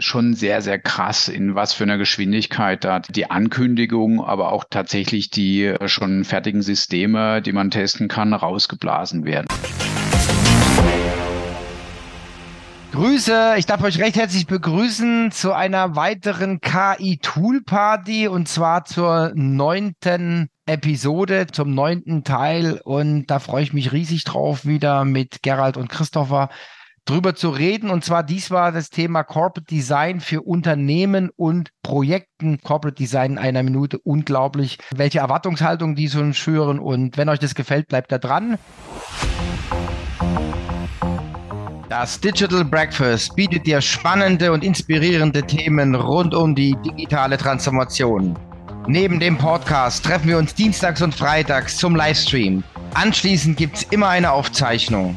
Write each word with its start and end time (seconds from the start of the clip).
schon 0.00 0.34
sehr, 0.34 0.62
sehr 0.62 0.78
krass, 0.78 1.28
in 1.28 1.54
was 1.54 1.72
für 1.72 1.84
einer 1.84 1.98
Geschwindigkeit 1.98 2.84
da 2.84 3.00
die 3.00 3.30
Ankündigung, 3.30 4.24
aber 4.24 4.52
auch 4.52 4.64
tatsächlich 4.68 5.30
die 5.30 5.74
schon 5.86 6.24
fertigen 6.24 6.62
Systeme, 6.62 7.42
die 7.42 7.52
man 7.52 7.70
testen 7.70 8.08
kann, 8.08 8.32
rausgeblasen 8.32 9.24
werden. 9.24 9.46
Grüße, 12.92 13.54
ich 13.58 13.66
darf 13.66 13.82
euch 13.82 14.00
recht 14.00 14.16
herzlich 14.16 14.46
begrüßen 14.46 15.30
zu 15.30 15.52
einer 15.52 15.94
weiteren 15.94 16.60
KI-Tool-Party 16.60 18.26
und 18.26 18.48
zwar 18.48 18.86
zur 18.86 19.30
neunten 19.34 20.48
Episode, 20.66 21.46
zum 21.46 21.74
neunten 21.74 22.24
Teil. 22.24 22.80
Und 22.82 23.26
da 23.26 23.38
freue 23.38 23.62
ich 23.62 23.72
mich 23.72 23.92
riesig 23.92 24.24
drauf, 24.24 24.66
wieder 24.66 25.04
mit 25.04 25.42
Gerald 25.42 25.76
und 25.76 25.88
Christopher 25.88 26.48
drüber 27.08 27.34
zu 27.34 27.50
reden. 27.50 27.90
Und 27.90 28.04
zwar 28.04 28.22
dies 28.22 28.50
war 28.50 28.72
das 28.72 28.90
Thema 28.90 29.22
Corporate 29.22 29.66
Design 29.66 30.20
für 30.20 30.42
Unternehmen 30.42 31.30
und 31.36 31.70
Projekten. 31.82 32.60
Corporate 32.60 32.96
Design 32.96 33.32
in 33.32 33.38
einer 33.38 33.62
Minute. 33.62 33.98
Unglaublich, 33.98 34.78
welche 34.94 35.20
Erwartungshaltung 35.20 35.94
die 35.94 36.08
so 36.08 36.32
schüren. 36.32 36.78
Und 36.78 37.16
wenn 37.16 37.28
euch 37.28 37.38
das 37.38 37.54
gefällt, 37.54 37.88
bleibt 37.88 38.12
da 38.12 38.18
dran. 38.18 38.58
Das 41.88 42.20
Digital 42.20 42.64
Breakfast 42.64 43.34
bietet 43.34 43.66
dir 43.66 43.80
spannende 43.80 44.52
und 44.52 44.62
inspirierende 44.62 45.42
Themen 45.42 45.94
rund 45.94 46.34
um 46.34 46.54
die 46.54 46.76
digitale 46.84 47.38
Transformation. 47.38 48.38
Neben 48.86 49.18
dem 49.18 49.36
Podcast 49.36 50.04
treffen 50.04 50.28
wir 50.28 50.38
uns 50.38 50.54
dienstags 50.54 51.00
und 51.02 51.14
freitags 51.14 51.78
zum 51.78 51.96
Livestream. 51.96 52.62
Anschließend 52.94 53.56
gibt 53.56 53.76
es 53.78 53.82
immer 53.84 54.08
eine 54.08 54.32
Aufzeichnung. 54.32 55.16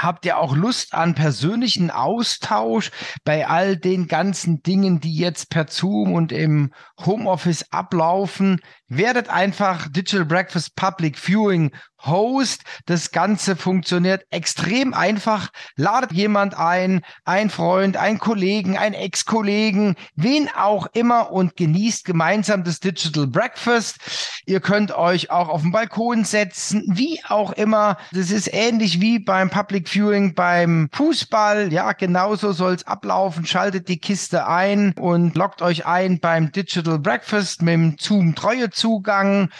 Habt 0.00 0.24
ihr 0.24 0.38
auch 0.38 0.54
Lust 0.54 0.94
an 0.94 1.16
persönlichen 1.16 1.90
Austausch 1.90 2.92
bei 3.24 3.48
all 3.48 3.76
den 3.76 4.06
ganzen 4.06 4.62
Dingen, 4.62 5.00
die 5.00 5.14
jetzt 5.14 5.50
per 5.50 5.66
Zoom 5.66 6.12
und 6.12 6.30
im 6.30 6.72
Homeoffice 7.04 7.72
ablaufen? 7.72 8.60
Werdet 8.86 9.28
einfach 9.28 9.88
Digital 9.88 10.24
Breakfast 10.24 10.76
Public 10.76 11.18
Viewing 11.18 11.72
Host. 12.04 12.62
Das 12.86 13.10
Ganze 13.10 13.56
funktioniert 13.56 14.24
extrem 14.30 14.94
einfach. 14.94 15.48
Ladet 15.76 16.12
jemand 16.12 16.56
ein, 16.56 17.02
ein 17.24 17.50
Freund, 17.50 17.96
ein 17.96 18.18
Kollegen, 18.18 18.78
ein 18.78 18.94
Ex-Kollegen, 18.94 19.96
wen 20.14 20.48
auch 20.56 20.86
immer 20.92 21.32
und 21.32 21.56
genießt 21.56 22.04
gemeinsam 22.04 22.64
das 22.64 22.80
Digital 22.80 23.26
Breakfast. 23.26 23.98
Ihr 24.46 24.60
könnt 24.60 24.92
euch 24.92 25.30
auch 25.30 25.48
auf 25.48 25.62
den 25.62 25.72
Balkon 25.72 26.24
setzen, 26.24 26.84
wie 26.88 27.20
auch 27.28 27.52
immer. 27.52 27.98
Das 28.12 28.30
ist 28.30 28.52
ähnlich 28.52 29.00
wie 29.00 29.18
beim 29.18 29.50
Public 29.50 29.88
Viewing 29.88 30.34
beim 30.34 30.88
Fußball. 30.92 31.72
Ja, 31.72 31.92
genauso 31.92 32.52
soll 32.52 32.74
es 32.74 32.86
ablaufen. 32.86 33.46
Schaltet 33.46 33.88
die 33.88 33.98
Kiste 33.98 34.46
ein 34.46 34.92
und 34.94 35.36
loggt 35.36 35.62
euch 35.62 35.86
ein 35.86 36.20
beim 36.20 36.52
Digital 36.52 36.98
Breakfast 36.98 37.62
mit 37.62 37.74
dem 37.74 37.96
Zoom 37.98 38.34
Treue 38.34 38.70
Zugang. 38.70 39.50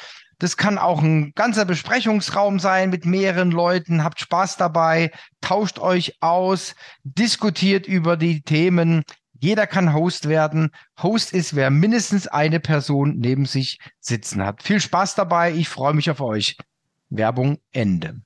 Das 0.40 0.56
kann 0.56 0.78
auch 0.78 1.02
ein 1.02 1.32
ganzer 1.34 1.64
Besprechungsraum 1.64 2.60
sein 2.60 2.90
mit 2.90 3.04
mehreren 3.04 3.50
Leuten. 3.50 4.04
Habt 4.04 4.20
Spaß 4.20 4.56
dabei, 4.56 5.10
tauscht 5.40 5.80
euch 5.80 6.22
aus, 6.22 6.76
diskutiert 7.02 7.88
über 7.88 8.16
die 8.16 8.42
Themen. 8.42 9.02
Jeder 9.40 9.66
kann 9.66 9.94
Host 9.94 10.28
werden. 10.28 10.70
Host 11.02 11.32
ist, 11.32 11.56
wer 11.56 11.70
mindestens 11.70 12.28
eine 12.28 12.60
Person 12.60 13.16
neben 13.18 13.46
sich 13.46 13.80
sitzen 13.98 14.44
hat. 14.44 14.62
Viel 14.62 14.80
Spaß 14.80 15.16
dabei. 15.16 15.52
Ich 15.52 15.68
freue 15.68 15.94
mich 15.94 16.08
auf 16.08 16.20
euch. 16.20 16.56
Werbung 17.08 17.58
Ende. 17.72 18.20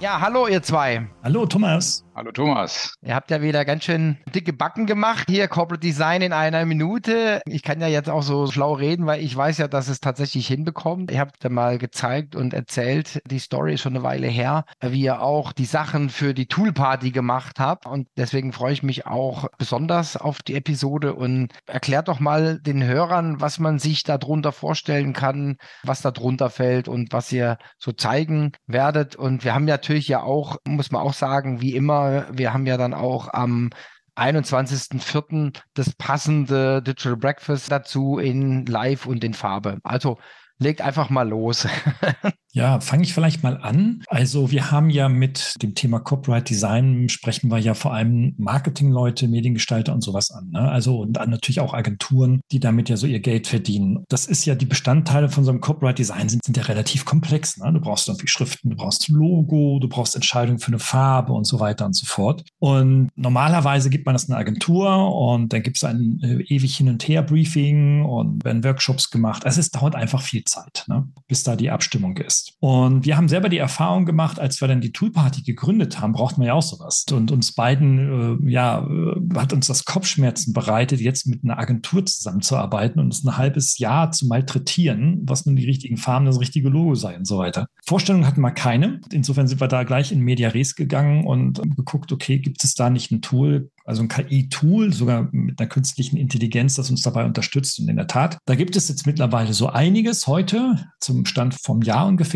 Ja, 0.00 0.20
hallo 0.20 0.48
ihr 0.48 0.62
zwei. 0.62 1.08
Hallo 1.22 1.46
Thomas. 1.46 2.04
Hallo 2.18 2.32
Thomas. 2.32 2.94
Ihr 3.00 3.14
habt 3.14 3.30
ja 3.30 3.42
wieder 3.42 3.64
ganz 3.64 3.84
schön 3.84 4.16
dicke 4.34 4.52
Backen 4.52 4.86
gemacht. 4.86 5.28
Hier 5.28 5.46
Corporate 5.46 5.86
Design 5.86 6.20
in 6.20 6.32
einer 6.32 6.64
Minute. 6.64 7.40
Ich 7.46 7.62
kann 7.62 7.80
ja 7.80 7.86
jetzt 7.86 8.10
auch 8.10 8.24
so 8.24 8.48
schlau 8.48 8.72
reden, 8.72 9.06
weil 9.06 9.22
ich 9.22 9.36
weiß 9.36 9.58
ja, 9.58 9.68
dass 9.68 9.86
es 9.86 10.00
tatsächlich 10.00 10.48
hinbekommt. 10.48 11.12
Ihr 11.12 11.20
habt 11.20 11.44
ja 11.44 11.48
mal 11.48 11.78
gezeigt 11.78 12.34
und 12.34 12.54
erzählt, 12.54 13.22
die 13.30 13.38
Story 13.38 13.74
ist 13.74 13.82
schon 13.82 13.94
eine 13.94 14.02
Weile 14.02 14.26
her, 14.26 14.64
wie 14.80 15.02
ihr 15.02 15.22
auch 15.22 15.52
die 15.52 15.64
Sachen 15.64 16.10
für 16.10 16.34
die 16.34 16.46
Toolparty 16.46 17.12
gemacht 17.12 17.60
habt. 17.60 17.86
Und 17.86 18.08
deswegen 18.16 18.52
freue 18.52 18.72
ich 18.72 18.82
mich 18.82 19.06
auch 19.06 19.46
besonders 19.56 20.16
auf 20.16 20.42
die 20.42 20.56
Episode 20.56 21.14
und 21.14 21.52
erklärt 21.66 22.08
doch 22.08 22.18
mal 22.18 22.58
den 22.58 22.82
Hörern, 22.82 23.40
was 23.40 23.60
man 23.60 23.78
sich 23.78 24.02
darunter 24.02 24.50
vorstellen 24.50 25.12
kann, 25.12 25.56
was 25.84 26.02
darunter 26.02 26.50
fällt 26.50 26.88
und 26.88 27.12
was 27.12 27.30
ihr 27.30 27.58
so 27.78 27.92
zeigen 27.92 28.50
werdet. 28.66 29.14
Und 29.14 29.44
wir 29.44 29.54
haben 29.54 29.66
natürlich 29.66 30.08
ja 30.08 30.20
auch, 30.24 30.56
muss 30.66 30.90
man 30.90 31.02
auch 31.02 31.14
sagen, 31.14 31.60
wie 31.60 31.76
immer, 31.76 32.07
wir 32.32 32.52
haben 32.52 32.66
ja 32.66 32.76
dann 32.76 32.94
auch 32.94 33.32
am 33.32 33.70
21.04. 34.16 35.56
das 35.74 35.92
passende 35.94 36.82
Digital 36.82 37.16
Breakfast 37.16 37.70
dazu 37.70 38.18
in 38.18 38.66
Live 38.66 39.06
und 39.06 39.22
in 39.22 39.34
Farbe. 39.34 39.78
Also 39.84 40.18
legt 40.58 40.80
einfach 40.80 41.08
mal 41.08 41.28
los. 41.28 41.66
Ja, 42.58 42.80
fange 42.80 43.04
ich 43.04 43.14
vielleicht 43.14 43.44
mal 43.44 43.56
an. 43.58 44.02
Also 44.08 44.50
wir 44.50 44.72
haben 44.72 44.90
ja 44.90 45.08
mit 45.08 45.54
dem 45.62 45.76
Thema 45.76 46.00
Copyright 46.00 46.50
Design 46.50 47.08
sprechen 47.08 47.52
wir 47.52 47.58
ja 47.58 47.74
vor 47.74 47.94
allem 47.94 48.34
Marketingleute, 48.36 49.28
Mediengestalter 49.28 49.94
und 49.94 50.02
sowas 50.02 50.32
an. 50.32 50.50
Ne? 50.50 50.68
Also 50.68 50.98
und 51.02 51.12
natürlich 51.12 51.60
auch 51.60 51.72
Agenturen, 51.72 52.40
die 52.50 52.58
damit 52.58 52.88
ja 52.88 52.96
so 52.96 53.06
ihr 53.06 53.20
Geld 53.20 53.46
verdienen. 53.46 54.04
Das 54.08 54.26
ist 54.26 54.44
ja 54.44 54.56
die 54.56 54.66
Bestandteile 54.66 55.28
von 55.28 55.44
so 55.44 55.52
einem 55.52 55.60
Copyright 55.60 56.00
Design 56.00 56.28
sind, 56.28 56.44
sind 56.44 56.56
ja 56.56 56.64
relativ 56.64 57.04
komplex. 57.04 57.58
Ne? 57.58 57.72
Du 57.72 57.80
brauchst 57.80 58.08
irgendwie 58.08 58.26
Schriften, 58.26 58.70
du 58.70 58.76
brauchst 58.76 59.08
ein 59.08 59.14
Logo, 59.14 59.78
du 59.80 59.88
brauchst 59.88 60.16
Entscheidungen 60.16 60.58
für 60.58 60.68
eine 60.68 60.80
Farbe 60.80 61.34
und 61.34 61.44
so 61.44 61.60
weiter 61.60 61.86
und 61.86 61.94
so 61.94 62.06
fort. 62.06 62.42
Und 62.58 63.10
normalerweise 63.14 63.88
gibt 63.88 64.04
man 64.04 64.16
das 64.16 64.28
einer 64.28 64.38
Agentur 64.38 65.14
und 65.14 65.52
dann 65.52 65.62
gibt 65.62 65.76
es 65.76 65.84
ein 65.84 66.18
äh, 66.24 66.42
ewig 66.52 66.76
hin 66.76 66.88
und 66.88 67.06
her 67.06 67.22
Briefing 67.22 68.04
und 68.04 68.44
werden 68.44 68.64
Workshops 68.64 69.10
gemacht. 69.10 69.46
Also 69.46 69.60
es 69.60 69.70
dauert 69.70 69.94
einfach 69.94 70.22
viel 70.22 70.42
Zeit, 70.42 70.86
ne? 70.88 71.06
bis 71.28 71.44
da 71.44 71.54
die 71.54 71.70
Abstimmung 71.70 72.16
ist 72.16 72.47
Und 72.60 73.04
wir 73.04 73.16
haben 73.16 73.28
selber 73.28 73.48
die 73.48 73.58
Erfahrung 73.58 74.06
gemacht, 74.06 74.38
als 74.38 74.60
wir 74.60 74.68
dann 74.68 74.80
die 74.80 74.92
Toolparty 74.92 75.42
gegründet 75.42 76.00
haben, 76.00 76.12
braucht 76.12 76.38
man 76.38 76.46
ja 76.46 76.54
auch 76.54 76.62
sowas. 76.62 77.04
Und 77.10 77.30
uns 77.30 77.52
beiden, 77.52 78.46
äh, 78.46 78.50
ja, 78.50 78.86
äh, 78.86 79.38
hat 79.38 79.52
uns 79.52 79.66
das 79.66 79.84
Kopfschmerzen 79.84 80.52
bereitet, 80.52 81.00
jetzt 81.00 81.26
mit 81.26 81.44
einer 81.44 81.58
Agentur 81.58 82.04
zusammenzuarbeiten 82.04 83.00
und 83.00 83.12
es 83.12 83.24
ein 83.24 83.36
halbes 83.36 83.78
Jahr 83.78 84.10
zu 84.12 84.26
malträtieren, 84.26 85.22
was 85.24 85.46
nun 85.46 85.56
die 85.56 85.66
richtigen 85.66 85.96
Farben, 85.96 86.26
das 86.26 86.40
richtige 86.40 86.68
Logo 86.68 86.94
sei 86.94 87.16
und 87.16 87.26
so 87.26 87.38
weiter. 87.38 87.66
Vorstellungen 87.84 88.26
hatten 88.26 88.40
wir 88.40 88.50
keine. 88.50 89.00
Insofern 89.12 89.46
sind 89.46 89.60
wir 89.60 89.68
da 89.68 89.84
gleich 89.84 90.12
in 90.12 90.20
Media 90.20 90.48
Res 90.48 90.74
gegangen 90.74 91.26
und 91.26 91.60
geguckt, 91.76 92.12
okay, 92.12 92.38
gibt 92.38 92.64
es 92.64 92.74
da 92.74 92.90
nicht 92.90 93.10
ein 93.10 93.22
Tool, 93.22 93.70
also 93.88 94.02
ein 94.02 94.08
KI-Tool, 94.08 94.92
sogar 94.92 95.30
mit 95.32 95.58
einer 95.58 95.68
künstlichen 95.68 96.18
Intelligenz, 96.18 96.74
das 96.74 96.90
uns 96.90 97.00
dabei 97.00 97.24
unterstützt. 97.24 97.80
Und 97.80 97.88
in 97.88 97.96
der 97.96 98.06
Tat, 98.06 98.36
da 98.44 98.54
gibt 98.54 98.76
es 98.76 98.88
jetzt 98.88 99.06
mittlerweile 99.06 99.54
so 99.54 99.68
einiges 99.68 100.26
heute. 100.26 100.90
Zum 101.00 101.24
Stand 101.24 101.54
vom 101.54 101.80
Jahr 101.80 102.06
ungefähr 102.06 102.27